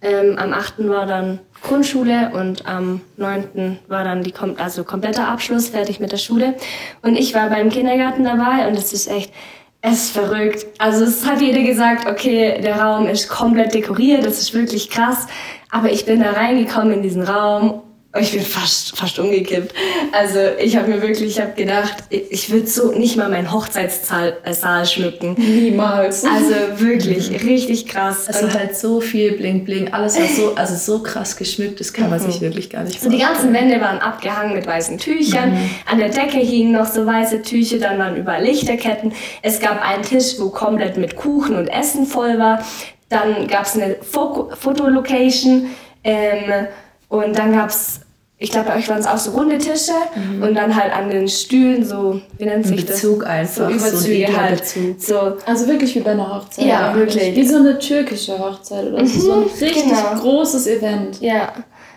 Ähm, 0.04 0.38
am 0.38 0.52
8. 0.52 0.90
war 0.90 1.06
dann 1.06 1.40
Grundschule 1.62 2.32
und 2.34 2.68
am 2.68 3.00
9. 3.16 3.80
war 3.88 4.04
dann 4.04 4.22
die 4.22 4.34
also 4.58 4.84
kompletter 4.84 5.30
Abschluss, 5.30 5.70
fertig 5.70 6.02
mit 6.02 6.12
der 6.12 6.18
Schule. 6.18 6.56
Und 7.02 7.16
ich 7.16 7.34
war 7.34 7.50
beim 7.50 7.70
Kindergarten 7.70 8.26
dabei 8.26 8.68
und 8.68 8.78
es 8.78 8.92
ist 8.92 9.08
echt, 9.08 9.34
es 9.82 10.04
ist 10.04 10.12
verrückt. 10.12 10.66
Also 10.78 11.06
es 11.06 11.26
hat 11.26 11.40
jeder 11.40 11.64
gesagt, 11.64 12.06
okay, 12.06 12.60
der 12.62 12.82
Raum 12.82 13.08
ist 13.08 13.30
komplett 13.30 13.74
dekoriert, 13.74 14.26
das 14.26 14.40
ist 14.40 14.54
wirklich 14.54 14.90
krass. 14.90 15.28
Aber 15.72 15.90
ich 15.90 16.06
bin 16.06 16.20
da 16.20 16.32
reingekommen 16.32 16.96
in 16.96 17.02
diesen 17.02 17.24
Raum 17.24 17.82
ich 18.20 18.32
bin 18.32 18.42
fast, 18.42 18.96
fast 18.96 19.18
umgekippt. 19.18 19.74
Also 20.12 20.38
ich 20.60 20.78
habe 20.78 20.88
mir 20.88 21.02
wirklich, 21.02 21.30
ich 21.30 21.42
habe 21.42 21.54
gedacht, 21.54 21.96
ich 22.10 22.52
würde 22.52 22.68
so 22.68 22.92
nicht 22.92 23.18
mal 23.18 23.28
meinen 23.28 23.52
Hochzeitssaal 23.52 24.38
äh, 24.44 24.86
schmücken. 24.86 25.34
Niemals. 25.38 26.24
Also 26.34 26.80
wirklich, 26.80 27.32
richtig 27.44 27.86
krass. 27.86 28.28
Also 28.28 28.46
Und 28.46 28.54
halt 28.54 28.76
so 28.76 29.02
viel 29.02 29.34
Bling 29.34 29.64
Bling, 29.64 29.94
alles 29.94 30.18
war 30.18 30.26
so, 30.26 30.56
also 30.56 30.76
so 30.76 31.04
krass 31.04 31.38
geschmückt, 31.38 31.80
das 31.80 31.94
kann 31.94 32.10
man 32.10 32.20
sich 32.20 32.38
mhm. 32.38 32.46
wirklich 32.46 32.70
gar 32.70 32.84
nicht 32.84 33.00
vorstellen. 33.00 33.12
So 33.12 33.18
die 33.18 33.24
ganzen 33.24 33.54
Wände 33.54 33.80
waren 33.80 34.00
abgehangen 34.00 34.54
mit 34.54 34.66
weißen 34.66 34.98
Tüchern. 34.98 35.52
Mhm. 35.52 35.70
An 35.90 36.00
der 36.00 36.10
Decke 36.10 36.40
hingen 36.40 36.72
noch 36.72 36.88
so 36.88 37.06
weiße 37.06 37.44
Tücher, 37.44 37.78
dann 37.78 38.00
waren 38.00 38.18
überall 38.18 38.44
Lichterketten. 38.44 39.14
Es 39.42 39.60
gab 39.60 39.82
einen 39.82 40.04
Tisch, 40.04 40.36
wo 40.40 40.50
komplett 40.50 40.98
mit 40.98 41.16
Kuchen 41.16 41.56
und 41.56 41.68
Essen 41.68 42.06
voll 42.06 42.40
war. 42.40 42.66
Dann 43.10 43.48
gab 43.48 43.66
es 43.66 43.76
eine 43.76 43.98
Fotolocation. 44.02 45.70
Ähm, 46.04 46.68
und 47.14 47.38
dann 47.38 47.54
gab 47.54 47.70
es 47.70 48.02
ich 48.44 48.52
glaube, 48.52 48.68
bei 48.68 48.76
euch 48.76 48.90
waren 48.90 49.00
es 49.00 49.08
auch 49.08 49.18
so 49.18 49.32
runde 49.32 49.58
Tische 49.58 49.94
mhm. 50.16 50.44
und 50.44 50.56
dann 50.56 50.76
halt 50.76 50.92
an 50.94 51.10
den 51.10 51.30
Stühlen 51.30 51.86
so, 51.86 52.20
wie 52.38 52.44
nennt 52.44 52.68
sich 52.68 52.86
das? 52.86 53.02
Bezug 53.02 53.26
einfach. 53.26 53.70
So 53.70 53.74
Überzüge 53.74 54.28
so 54.28 54.38
halt. 54.38 54.64
So. 54.98 55.38
Also 55.46 55.68
wirklich 55.68 55.96
wie 55.96 56.02
bei 56.02 56.12
einer 56.12 56.30
Hochzeit. 56.30 56.66
Ja, 56.66 56.90
eigentlich. 56.90 57.16
wirklich. 57.16 57.36
Wie 57.38 57.48
so 57.48 57.56
eine 57.56 57.80
türkische 57.80 58.38
Hochzeit 58.38 58.88
oder 58.88 59.06
so. 59.06 59.16
Mhm, 59.16 59.22
so 59.22 59.34
ein 59.34 59.44
richtig 59.62 59.84
genau. 59.86 60.20
großes 60.20 60.68
Event. 60.68 61.22
Ja, 61.22 61.54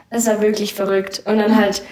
das 0.09 0.28
war 0.28 0.40
wirklich 0.40 0.72
verrückt. 0.72 1.24
Und 1.26 1.38
dann 1.38 1.56
halt, 1.56 1.82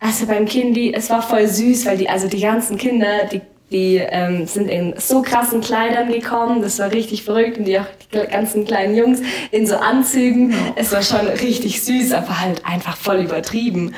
also 0.00 0.26
beim 0.26 0.44
Kindi, 0.44 0.92
es 0.92 1.08
war 1.08 1.22
voll 1.22 1.46
süß, 1.46 1.86
weil 1.86 1.96
die, 1.96 2.10
also 2.10 2.28
die 2.28 2.40
ganzen 2.40 2.76
Kinder, 2.76 3.24
die 3.32 3.40
die 3.70 3.96
ähm, 3.96 4.46
sind 4.46 4.68
in 4.68 4.94
so 4.98 5.22
krassen 5.22 5.60
Kleidern 5.60 6.12
gekommen, 6.12 6.62
das 6.62 6.78
war 6.78 6.92
richtig 6.92 7.24
verrückt. 7.24 7.58
Und 7.58 7.64
die, 7.64 7.78
auch 7.78 7.86
die 8.12 8.18
ganzen 8.30 8.64
kleinen 8.64 8.94
Jungs 8.94 9.20
in 9.50 9.66
so 9.66 9.76
Anzügen. 9.76 10.50
Ja. 10.50 10.56
Es 10.76 10.92
war 10.92 11.02
schon 11.02 11.26
richtig 11.26 11.82
süß, 11.82 12.12
aber 12.12 12.40
halt 12.40 12.64
einfach 12.64 12.96
voll 12.96 13.20
übertrieben. 13.20 13.94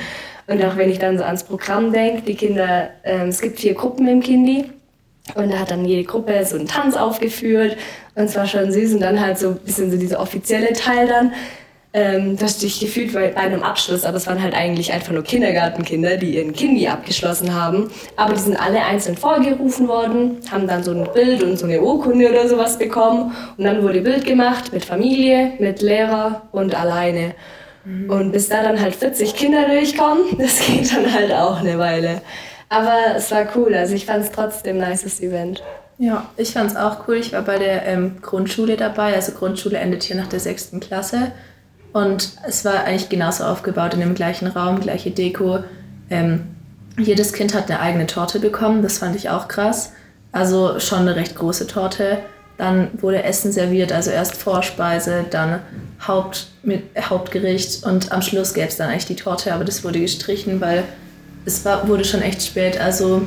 Und 0.47 0.65
auch 0.65 0.77
wenn 0.77 0.91
ich 0.91 0.99
dann 0.99 1.19
so 1.19 1.25
ans 1.25 1.45
Programm 1.45 1.93
denke, 1.93 2.23
die 2.23 2.37
Kinder, 2.37 2.91
ähm, 3.05 3.29
es 3.29 3.41
gibt 3.41 3.59
vier 3.59 3.75
Gruppen 3.75 4.07
im 4.07 4.23
Kindi. 4.23 4.71
Und 5.35 5.53
da 5.53 5.59
hat 5.59 5.73
dann 5.73 5.85
jede 5.85 6.05
Gruppe 6.05 6.45
so 6.45 6.57
einen 6.57 6.69
Tanz 6.69 6.97
aufgeführt. 6.97 7.77
Und 8.15 8.25
es 8.25 8.37
war 8.37 8.47
schon 8.47 8.71
süß. 8.71 8.95
Und 8.95 9.01
dann 9.01 9.21
halt 9.21 9.39
so 9.39 9.49
ein 9.51 9.59
bisschen 9.59 9.91
so 9.91 9.99
dieser 9.99 10.21
offizielle 10.21 10.73
Teil 10.73 11.09
dann 11.09 11.33
ähm, 11.97 12.37
dass 12.37 12.59
du 12.59 12.67
dich 12.67 12.79
gefühlt 12.79 13.15
bei 13.15 13.35
einem 13.39 13.63
Abschluss, 13.63 14.05
aber 14.05 14.19
es 14.19 14.27
waren 14.27 14.43
halt 14.43 14.55
eigentlich 14.55 14.93
einfach 14.93 15.13
nur 15.13 15.23
Kindergartenkinder, 15.23 16.19
die 16.19 16.37
ihren 16.37 16.53
Kindi 16.53 16.87
abgeschlossen 16.89 17.55
haben. 17.55 17.91
Aber 18.17 18.35
die 18.35 18.41
sind 18.41 18.61
alle 18.61 18.85
einzeln 18.85 19.17
vorgerufen 19.17 19.89
worden, 19.89 20.37
haben 20.53 20.69
dann 20.69 20.85
so 20.85 20.91
ein 20.91 21.09
Bild 21.15 21.43
und 21.43 21.59
so 21.59 21.65
eine 21.65 21.81
Urkunde 21.81 22.29
oder 22.29 22.49
sowas 22.49 22.79
bekommen. 22.79 23.35
Und 23.57 23.65
dann 23.65 23.83
wurde 23.83 24.03
Bild 24.03 24.27
gemacht 24.27 24.75
mit 24.75 24.85
Familie, 24.85 25.53
mit 25.59 25.81
Lehrer 25.81 26.43
und 26.53 26.75
alleine. 26.75 27.35
Mhm. 27.87 28.11
Und 28.11 28.33
bis 28.33 28.51
da 28.51 28.63
dann 28.63 28.79
halt 28.79 28.95
40 28.95 29.35
Kinder 29.35 29.67
durchkommen, 29.67 30.25
das 30.39 30.61
geht 30.67 30.95
dann 30.95 31.11
halt 31.11 31.33
auch 31.33 31.61
eine 31.61 31.79
Weile. 31.79 32.21
Aber 32.69 33.17
es 33.17 33.31
war 33.31 33.47
cool, 33.57 33.75
also 33.75 33.95
ich 33.95 34.05
fand 34.05 34.23
es 34.23 34.33
trotzdem 34.33 34.83
ein 34.83 34.91
nices 34.91 35.23
Event. 35.23 35.63
Ja, 35.97 36.29
ich 36.37 36.53
fand 36.53 36.73
es 36.73 36.77
auch 36.77 37.09
cool. 37.09 37.17
Ich 37.17 37.33
war 37.33 37.41
bei 37.41 37.57
der 37.59 37.87
ähm, 37.87 38.19
Grundschule 38.21 38.77
dabei. 38.77 39.15
Also 39.15 39.33
Grundschule 39.33 39.79
endet 39.79 40.03
hier 40.03 40.17
nach 40.17 40.27
der 40.27 40.41
sechsten 40.41 40.79
Klasse. 40.79 41.33
Und 41.97 42.33
es 42.47 42.63
war 42.67 42.85
eigentlich 42.85 43.09
genauso 43.09 43.45
aufgebaut 43.45 43.95
in 43.95 44.01
dem 44.01 44.15
gleichen 44.15 44.49
Raum, 44.49 44.81
gleiche 44.81 45.11
Deko. 45.11 45.61
Ähm, 46.11 46.43
jedes 46.99 47.33
Kind 47.33 47.55
hat 47.55 47.71
eine 47.71 47.81
eigene 47.81 48.07
Torte 48.07 48.39
bekommen, 48.39 48.83
das 48.83 48.99
fand 48.99 49.17
ich 49.17 49.31
auch 49.31 49.49
krass. 49.49 49.95
Also 50.31 50.79
schon 50.79 50.99
eine 50.99 51.17
recht 51.17 51.37
große 51.37 51.67
Torte. 51.67 52.19
Dann 52.59 52.89
wurde 53.01 53.23
Essen 53.23 53.51
serviert, 53.51 53.93
also 53.93 54.11
erst 54.11 54.37
Vorspeise, 54.37 55.25
dann 55.31 55.61
Haupt, 56.07 56.49
mit, 56.63 56.83
Hauptgericht 57.01 57.87
und 57.87 58.13
am 58.13 58.21
Schluss 58.21 58.53
gäbe 58.53 58.69
es 58.69 58.77
dann 58.77 58.91
eigentlich 58.91 59.07
die 59.07 59.17
Torte, 59.17 59.55
aber 59.55 59.65
das 59.65 59.83
wurde 59.83 59.99
gestrichen, 59.99 60.61
weil 60.61 60.85
es 61.47 61.65
war, 61.65 61.89
wurde 61.89 62.05
schon 62.05 62.21
echt 62.21 62.43
spät. 62.43 62.79
Also 62.79 63.23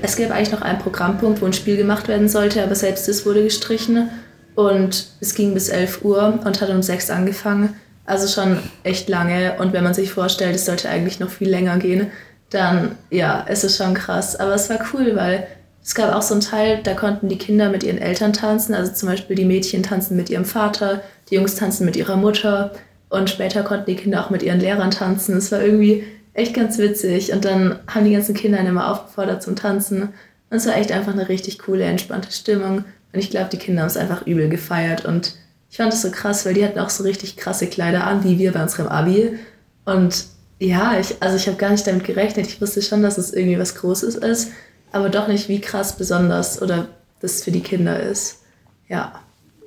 es 0.00 0.16
gäbe 0.16 0.32
eigentlich 0.32 0.52
noch 0.52 0.62
einen 0.62 0.78
Programmpunkt, 0.78 1.42
wo 1.42 1.44
ein 1.44 1.52
Spiel 1.52 1.76
gemacht 1.76 2.08
werden 2.08 2.30
sollte, 2.30 2.62
aber 2.62 2.76
selbst 2.76 3.08
das 3.08 3.26
wurde 3.26 3.42
gestrichen. 3.42 4.08
Und 4.54 5.08
es 5.20 5.34
ging 5.34 5.52
bis 5.52 5.68
11 5.68 6.02
Uhr 6.02 6.40
und 6.42 6.62
hat 6.62 6.70
um 6.70 6.82
6 6.82 7.10
angefangen. 7.10 7.74
Also 8.10 8.26
schon 8.26 8.58
echt 8.82 9.08
lange. 9.08 9.54
Und 9.60 9.72
wenn 9.72 9.84
man 9.84 9.94
sich 9.94 10.10
vorstellt, 10.12 10.56
es 10.56 10.66
sollte 10.66 10.88
eigentlich 10.88 11.20
noch 11.20 11.30
viel 11.30 11.48
länger 11.48 11.78
gehen, 11.78 12.08
dann 12.50 12.96
ja, 13.08 13.44
es 13.48 13.62
ist 13.62 13.76
schon 13.76 13.94
krass. 13.94 14.34
Aber 14.34 14.52
es 14.52 14.68
war 14.68 14.80
cool, 14.92 15.14
weil 15.14 15.46
es 15.80 15.94
gab 15.94 16.12
auch 16.12 16.22
so 16.22 16.34
einen 16.34 16.40
Teil, 16.40 16.80
da 16.82 16.94
konnten 16.94 17.28
die 17.28 17.38
Kinder 17.38 17.70
mit 17.70 17.84
ihren 17.84 17.98
Eltern 17.98 18.32
tanzen. 18.32 18.74
Also 18.74 18.92
zum 18.92 19.08
Beispiel 19.08 19.36
die 19.36 19.44
Mädchen 19.44 19.84
tanzen 19.84 20.16
mit 20.16 20.28
ihrem 20.28 20.44
Vater, 20.44 21.02
die 21.30 21.36
Jungs 21.36 21.54
tanzen 21.54 21.84
mit 21.84 21.94
ihrer 21.94 22.16
Mutter. 22.16 22.72
Und 23.10 23.30
später 23.30 23.62
konnten 23.62 23.86
die 23.86 23.94
Kinder 23.94 24.24
auch 24.24 24.30
mit 24.30 24.42
ihren 24.42 24.58
Lehrern 24.58 24.90
tanzen. 24.90 25.36
Es 25.36 25.52
war 25.52 25.62
irgendwie 25.62 26.02
echt 26.34 26.52
ganz 26.54 26.78
witzig. 26.78 27.32
Und 27.32 27.44
dann 27.44 27.78
haben 27.86 28.06
die 28.06 28.12
ganzen 28.12 28.34
Kinder 28.34 28.58
immer 28.58 28.90
aufgefordert 28.90 29.40
zum 29.40 29.54
Tanzen. 29.54 30.02
Und 30.50 30.56
es 30.56 30.66
war 30.66 30.76
echt 30.76 30.90
einfach 30.90 31.12
eine 31.12 31.28
richtig 31.28 31.60
coole, 31.60 31.84
entspannte 31.84 32.32
Stimmung. 32.32 32.78
Und 33.12 33.20
ich 33.20 33.30
glaube, 33.30 33.50
die 33.52 33.58
Kinder 33.58 33.82
haben 33.82 33.88
es 33.88 33.96
einfach 33.96 34.26
übel 34.26 34.48
gefeiert. 34.48 35.04
Und 35.04 35.36
ich 35.70 35.76
fand 35.76 35.92
das 35.92 36.02
so 36.02 36.10
krass, 36.10 36.44
weil 36.44 36.54
die 36.54 36.64
hatten 36.64 36.80
auch 36.80 36.90
so 36.90 37.04
richtig 37.04 37.36
krasse 37.36 37.68
Kleider 37.68 38.04
an, 38.04 38.24
wie 38.24 38.38
wir 38.38 38.52
bei 38.52 38.62
unserem 38.62 38.88
Abi. 38.88 39.38
Und 39.84 40.24
ja, 40.58 40.98
ich, 40.98 41.16
also 41.20 41.36
ich 41.36 41.46
habe 41.46 41.56
gar 41.56 41.70
nicht 41.70 41.86
damit 41.86 42.04
gerechnet. 42.04 42.46
Ich 42.48 42.60
wusste 42.60 42.82
schon, 42.82 43.02
dass 43.02 43.18
es 43.18 43.32
irgendwie 43.32 43.58
was 43.58 43.76
Großes 43.76 44.16
ist, 44.16 44.50
aber 44.90 45.08
doch 45.08 45.28
nicht, 45.28 45.48
wie 45.48 45.60
krass 45.60 45.96
besonders 45.96 46.60
oder 46.60 46.88
das 47.20 47.44
für 47.44 47.52
die 47.52 47.62
Kinder 47.62 48.00
ist. 48.00 48.40
Ja. 48.88 49.12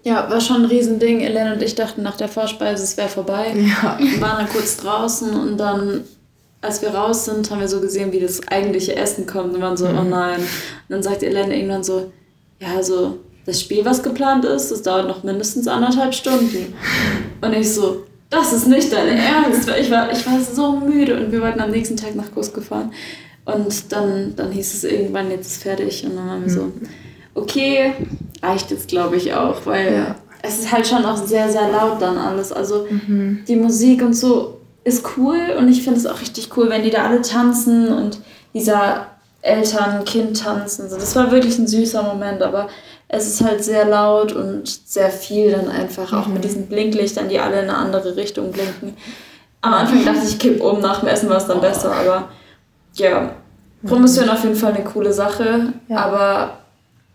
Ja, 0.04 0.30
war 0.30 0.42
schon 0.42 0.64
ein 0.64 0.66
Riesending. 0.66 1.22
Ellen 1.22 1.54
und 1.54 1.64
ich 1.64 1.76
dachten 1.76 2.04
nach 2.04 2.18
der 2.18 2.28
Vorspeise, 2.28 2.84
es 2.84 2.98
wäre 2.98 3.08
vorbei. 3.08 3.54
Ja. 3.56 3.98
Wir 3.98 4.20
waren 4.20 4.46
dann 4.46 4.50
kurz 4.50 4.76
draußen 4.76 5.34
und 5.34 5.58
dann, 5.58 6.04
als 6.60 6.82
wir 6.82 6.90
raus 6.90 7.24
sind, 7.24 7.50
haben 7.50 7.62
wir 7.62 7.70
so 7.70 7.80
gesehen, 7.80 8.12
wie 8.12 8.20
das 8.20 8.46
eigentliche 8.50 8.98
Essen 8.98 9.26
kommt 9.26 9.56
und 9.56 9.62
waren 9.62 9.78
so, 9.78 9.88
mhm. 9.88 10.00
oh 10.00 10.04
nein. 10.04 10.40
Und 10.42 10.90
dann 10.90 11.04
sagt 11.04 11.24
Ellen 11.24 11.52
irgendwann 11.52 11.86
so, 11.86 12.12
ja, 12.60 12.84
so, 12.84 13.20
das 13.46 13.60
Spiel, 13.62 13.84
was 13.86 14.04
geplant 14.04 14.46
ist, 14.46 14.72
das 14.72 14.82
dauert 14.82 15.08
noch 15.08 15.24
mindestens 15.24 15.68
anderthalb 15.68 16.14
Stunden. 16.14 16.74
Und 17.42 17.54
ich 17.54 17.74
so, 17.74 18.04
das 18.30 18.54
ist 18.54 18.68
nicht 18.68 18.92
dein 18.92 19.10
Ernst. 19.10 19.70
Ich 19.80 19.92
war, 19.92 20.12
ich 20.12 20.26
war 20.26 20.40
so 20.40 20.78
müde 20.78 21.18
und 21.18 21.32
wir 21.32 21.42
wollten 21.42 21.60
am 21.60 21.72
nächsten 21.72 21.98
Tag 21.98 22.16
nach 22.16 22.32
Kusko 22.34 22.62
fahren. 22.62 22.92
Und 23.46 23.92
dann, 23.92 24.36
dann 24.36 24.52
hieß 24.52 24.74
es 24.74 24.84
irgendwann, 24.86 25.30
jetzt 25.30 25.48
ist 25.48 25.64
fertig. 25.64 26.06
Und 26.06 26.16
dann 26.16 26.28
waren 26.28 26.44
wir 26.44 26.50
so, 26.50 26.62
hm. 26.62 26.74
okay, 27.36 27.94
reicht 28.42 28.72
jetzt 28.72 28.88
glaube 28.88 29.16
ich 29.18 29.34
auch, 29.34 29.66
weil 29.66 29.94
ja. 29.94 30.16
es 30.42 30.60
ist 30.60 30.72
halt 30.72 30.88
schon 30.88 31.06
auch 31.06 31.18
sehr, 31.18 31.50
sehr 31.50 31.70
laut 31.70 32.02
dann 32.02 32.18
alles. 32.18 32.52
Also 32.52 32.88
mhm. 32.90 33.44
die 33.48 33.56
Musik 33.56 34.02
und 34.02 34.14
so 34.14 34.62
ist 34.84 35.06
cool 35.18 35.40
und 35.58 35.70
ich 35.70 35.84
finde 35.84 36.00
es 36.00 36.06
auch 36.06 36.20
richtig 36.20 36.50
cool, 36.58 36.70
wenn 36.70 36.84
die 36.84 36.90
da 36.90 37.06
alle 37.06 37.22
tanzen 37.22 37.88
und 37.88 38.20
dieser 38.54 39.08
Eltern-Kind 39.42 40.42
tanzen. 40.42 40.90
Das 40.90 41.16
war 41.16 41.32
wirklich 41.32 41.58
ein 41.58 41.68
süßer 41.68 42.04
Moment, 42.04 42.42
aber 42.42 42.70
es 43.14 43.28
ist 43.28 43.44
halt 43.44 43.64
sehr 43.64 43.86
laut 43.86 44.34
und 44.34 44.68
sehr 44.68 45.10
viel 45.10 45.52
dann 45.52 45.70
einfach, 45.70 46.12
auch 46.14 46.26
mit 46.26 46.40
mhm. 46.40 46.42
diesen 46.42 46.68
Blinklichtern, 46.68 47.30
die 47.30 47.40
alle 47.40 47.62
in 47.62 47.70
eine 47.70 47.78
andere 47.78 48.16
Richtung 48.16 48.52
blinken. 48.52 48.98
Am 49.62 49.74
Anfang 49.74 50.04
dachte 50.04 50.28
ich, 50.28 50.40
kipp 50.40 50.62
um, 50.62 50.82
nach 50.82 51.00
dem 51.00 51.10
Essen 51.10 51.30
war 51.30 51.38
es 51.38 51.46
dann 51.46 51.62
besser, 51.62 51.94
aber 51.94 52.30
ja, 52.96 53.32
Promotion 53.86 54.30
auf 54.30 54.44
jeden 54.44 54.56
Fall 54.56 54.74
eine 54.74 54.84
coole 54.84 55.14
Sache, 55.14 55.74
ja. 55.88 55.98
aber 55.98 56.58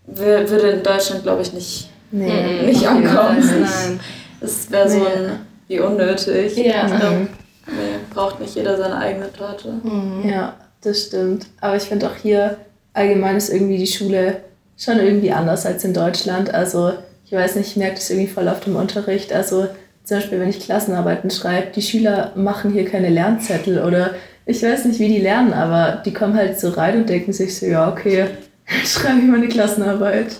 würde 0.06 0.70
in 0.70 0.82
Deutschland, 0.82 1.24
glaube 1.24 1.42
ich, 1.42 1.52
nicht, 1.52 1.90
nee, 2.12 2.62
nicht 2.62 2.86
ankommen. 2.86 3.40
Nein. 3.40 4.00
Es 4.40 4.70
wäre 4.70 4.88
so 4.88 5.04
ein, 5.04 5.40
wie 5.66 5.80
unnötig. 5.80 6.56
Ja. 6.56 6.86
Ich 6.86 6.96
glaub, 7.00 7.12
nee, 7.12 7.98
braucht 8.14 8.40
nicht 8.40 8.54
jeder 8.54 8.76
seine 8.76 8.96
eigene 8.96 9.32
Torte. 9.32 9.80
Mhm. 9.82 10.28
Ja, 10.28 10.54
das 10.80 11.02
stimmt. 11.02 11.46
Aber 11.60 11.76
ich 11.76 11.82
finde 11.82 12.06
auch 12.06 12.16
hier 12.22 12.56
allgemein 12.94 13.36
ist 13.36 13.50
irgendwie 13.52 13.78
die 13.78 13.86
Schule 13.86 14.40
schon 14.78 14.98
irgendwie 14.98 15.32
anders 15.32 15.66
als 15.66 15.84
in 15.84 15.92
Deutschland. 15.92 16.54
Also 16.54 16.92
ich 17.26 17.32
weiß 17.32 17.56
nicht, 17.56 17.70
ich 17.70 17.76
merke 17.76 17.96
das 17.96 18.08
irgendwie 18.08 18.28
voll 18.28 18.48
auf 18.48 18.60
dem 18.60 18.76
Unterricht. 18.76 19.32
Also 19.32 19.68
zum 20.04 20.18
Beispiel, 20.18 20.40
wenn 20.40 20.48
ich 20.48 20.60
Klassenarbeiten 20.60 21.30
schreibe, 21.30 21.72
die 21.74 21.82
Schüler 21.82 22.32
machen 22.34 22.72
hier 22.72 22.86
keine 22.86 23.10
Lernzettel 23.10 23.82
oder 23.82 24.14
ich 24.46 24.62
weiß 24.62 24.86
nicht, 24.86 24.98
wie 24.98 25.08
die 25.08 25.20
lernen, 25.20 25.52
aber 25.52 26.02
die 26.02 26.14
kommen 26.14 26.34
halt 26.34 26.58
so 26.58 26.70
rein 26.70 26.96
und 26.96 27.08
denken 27.10 27.34
sich 27.34 27.58
so, 27.58 27.66
ja, 27.66 27.90
okay, 27.90 28.28
schreibe 28.84 29.18
ich 29.18 29.26
meine 29.26 29.48
Klassenarbeit. 29.48 30.36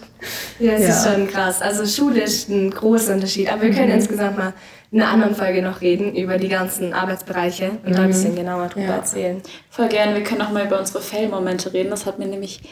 Ja, 0.59 0.73
das 0.73 0.83
ja. 0.83 0.89
ist 0.89 1.05
schon 1.05 1.29
krass. 1.29 1.61
Also 1.61 1.85
Schule 1.85 2.23
ist 2.23 2.49
ein 2.49 2.71
großer 2.71 3.15
Unterschied. 3.15 3.53
Aber 3.53 3.63
wir 3.63 3.71
können 3.71 3.89
mhm. 3.89 3.97
insgesamt 3.97 4.39
mal 4.39 4.55
in 4.91 5.03
einer 5.03 5.11
anderen 5.11 5.35
Folge 5.35 5.61
noch 5.61 5.83
reden 5.83 6.17
über 6.17 6.39
die 6.39 6.49
ganzen 6.49 6.95
Arbeitsbereiche 6.95 7.73
und 7.85 7.91
mhm. 7.91 7.95
da 7.95 8.03
ein 8.03 8.09
bisschen 8.09 8.35
genauer 8.35 8.69
drüber 8.69 8.87
ja. 8.87 8.97
erzählen. 8.97 9.43
Voll 9.69 9.89
gerne. 9.89 10.15
Wir 10.15 10.25
können 10.25 10.41
auch 10.41 10.51
mal 10.51 10.65
über 10.65 10.79
unsere 10.79 11.03
Fail-Momente 11.03 11.75
reden. 11.75 11.91
Das 11.91 12.07
hat 12.07 12.19
mir 12.19 12.27
nämlich 12.27 12.63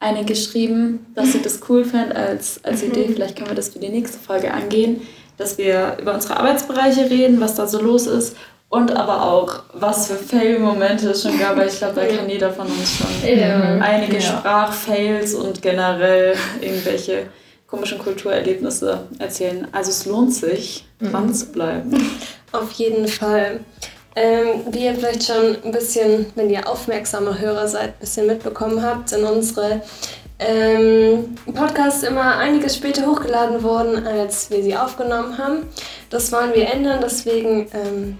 eine 0.00 0.24
geschrieben, 0.24 1.06
dass 1.14 1.32
sie 1.32 1.42
das 1.42 1.60
cool 1.68 1.84
fand 1.84 2.14
als, 2.14 2.60
als 2.64 2.82
mhm. 2.82 2.90
Idee. 2.90 3.08
Vielleicht 3.14 3.36
können 3.36 3.50
wir 3.50 3.56
das 3.56 3.70
für 3.70 3.78
die 3.78 3.88
nächste 3.88 4.18
Folge 4.18 4.52
angehen. 4.52 5.02
dass 5.36 5.58
wir 5.58 5.98
über 6.00 6.14
unsere 6.14 6.38
Arbeitsbereiche 6.38 7.10
reden, 7.10 7.40
was 7.40 7.56
da 7.56 7.66
so 7.66 7.80
los 7.80 8.06
ist 8.06 8.36
und 8.68 8.94
aber 8.94 9.22
auch, 9.22 9.62
was 9.74 10.08
für 10.08 10.14
Fail-Momente 10.14 11.10
es 11.10 11.22
schon 11.22 11.38
gab, 11.38 11.56
weil 11.56 11.68
ich 11.68 11.78
glaube, 11.78 11.94
da 11.94 12.06
kann 12.06 12.28
jeder 12.28 12.52
von 12.52 12.66
uns 12.66 12.96
schon 12.96 13.38
ja. 13.38 13.78
einige 13.80 14.16
ja. 14.16 14.20
Sprachfails 14.20 15.34
und 15.34 15.62
generell 15.62 16.34
irgendwelche 16.60 17.26
komischen 17.66 17.98
Kulturerlebnisse 17.98 19.06
erzählen. 19.18 19.68
Also 19.72 19.90
es 19.90 20.06
lohnt 20.06 20.34
sich, 20.34 20.84
mhm. 21.00 21.10
dran 21.10 21.34
zu 21.34 21.46
bleiben. 21.46 21.94
Auf 22.52 22.72
jeden 22.72 23.08
Fall. 23.08 23.60
Ähm, 24.18 24.62
wie 24.70 24.86
ihr 24.86 24.94
vielleicht 24.94 25.24
schon 25.24 25.62
ein 25.62 25.72
bisschen, 25.72 26.32
wenn 26.36 26.48
ihr 26.48 26.66
aufmerksame 26.66 27.38
Hörer 27.38 27.68
seid, 27.68 27.88
ein 27.88 28.00
bisschen 28.00 28.26
mitbekommen 28.26 28.82
habt, 28.82 29.10
sind 29.10 29.24
unsere 29.24 29.82
ähm, 30.38 31.36
Podcasts 31.54 32.02
immer 32.02 32.38
einiges 32.38 32.76
später 32.76 33.06
hochgeladen 33.06 33.62
worden, 33.62 34.06
als 34.06 34.50
wir 34.50 34.62
sie 34.62 34.74
aufgenommen 34.74 35.36
haben. 35.36 35.68
Das 36.08 36.32
wollen 36.32 36.54
wir 36.54 36.72
ändern, 36.72 37.00
deswegen 37.02 37.68
ähm, 37.74 38.18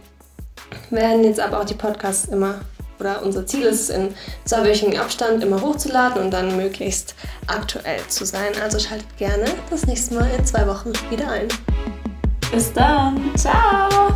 werden 0.91 1.25
jetzt 1.25 1.41
aber 1.41 1.61
auch 1.61 1.65
die 1.65 1.75
Podcasts 1.75 2.27
immer, 2.27 2.61
oder 3.01 3.23
unser 3.23 3.47
Ziel 3.47 3.63
ist 3.63 3.81
es, 3.81 3.91
in 3.91 4.15
zweiwöchigen 4.45 4.99
Abstand 4.99 5.43
immer 5.43 5.63
hochzuladen 5.63 6.23
und 6.23 6.31
dann 6.31 6.59
möglichst 6.59 7.15
aktuell 7.47 8.01
zu 8.09 8.27
sein. 8.27 8.53
Also 8.63 8.79
schaltet 8.79 9.17
gerne 9.17 9.47
das 9.71 9.87
nächste 9.87 10.15
Mal 10.15 10.29
in 10.37 10.45
zwei 10.45 10.67
Wochen 10.67 10.93
wieder 11.09 11.31
ein. 11.31 11.49
Bis 12.53 12.71
dann. 12.73 13.33
Ciao. 13.35 14.15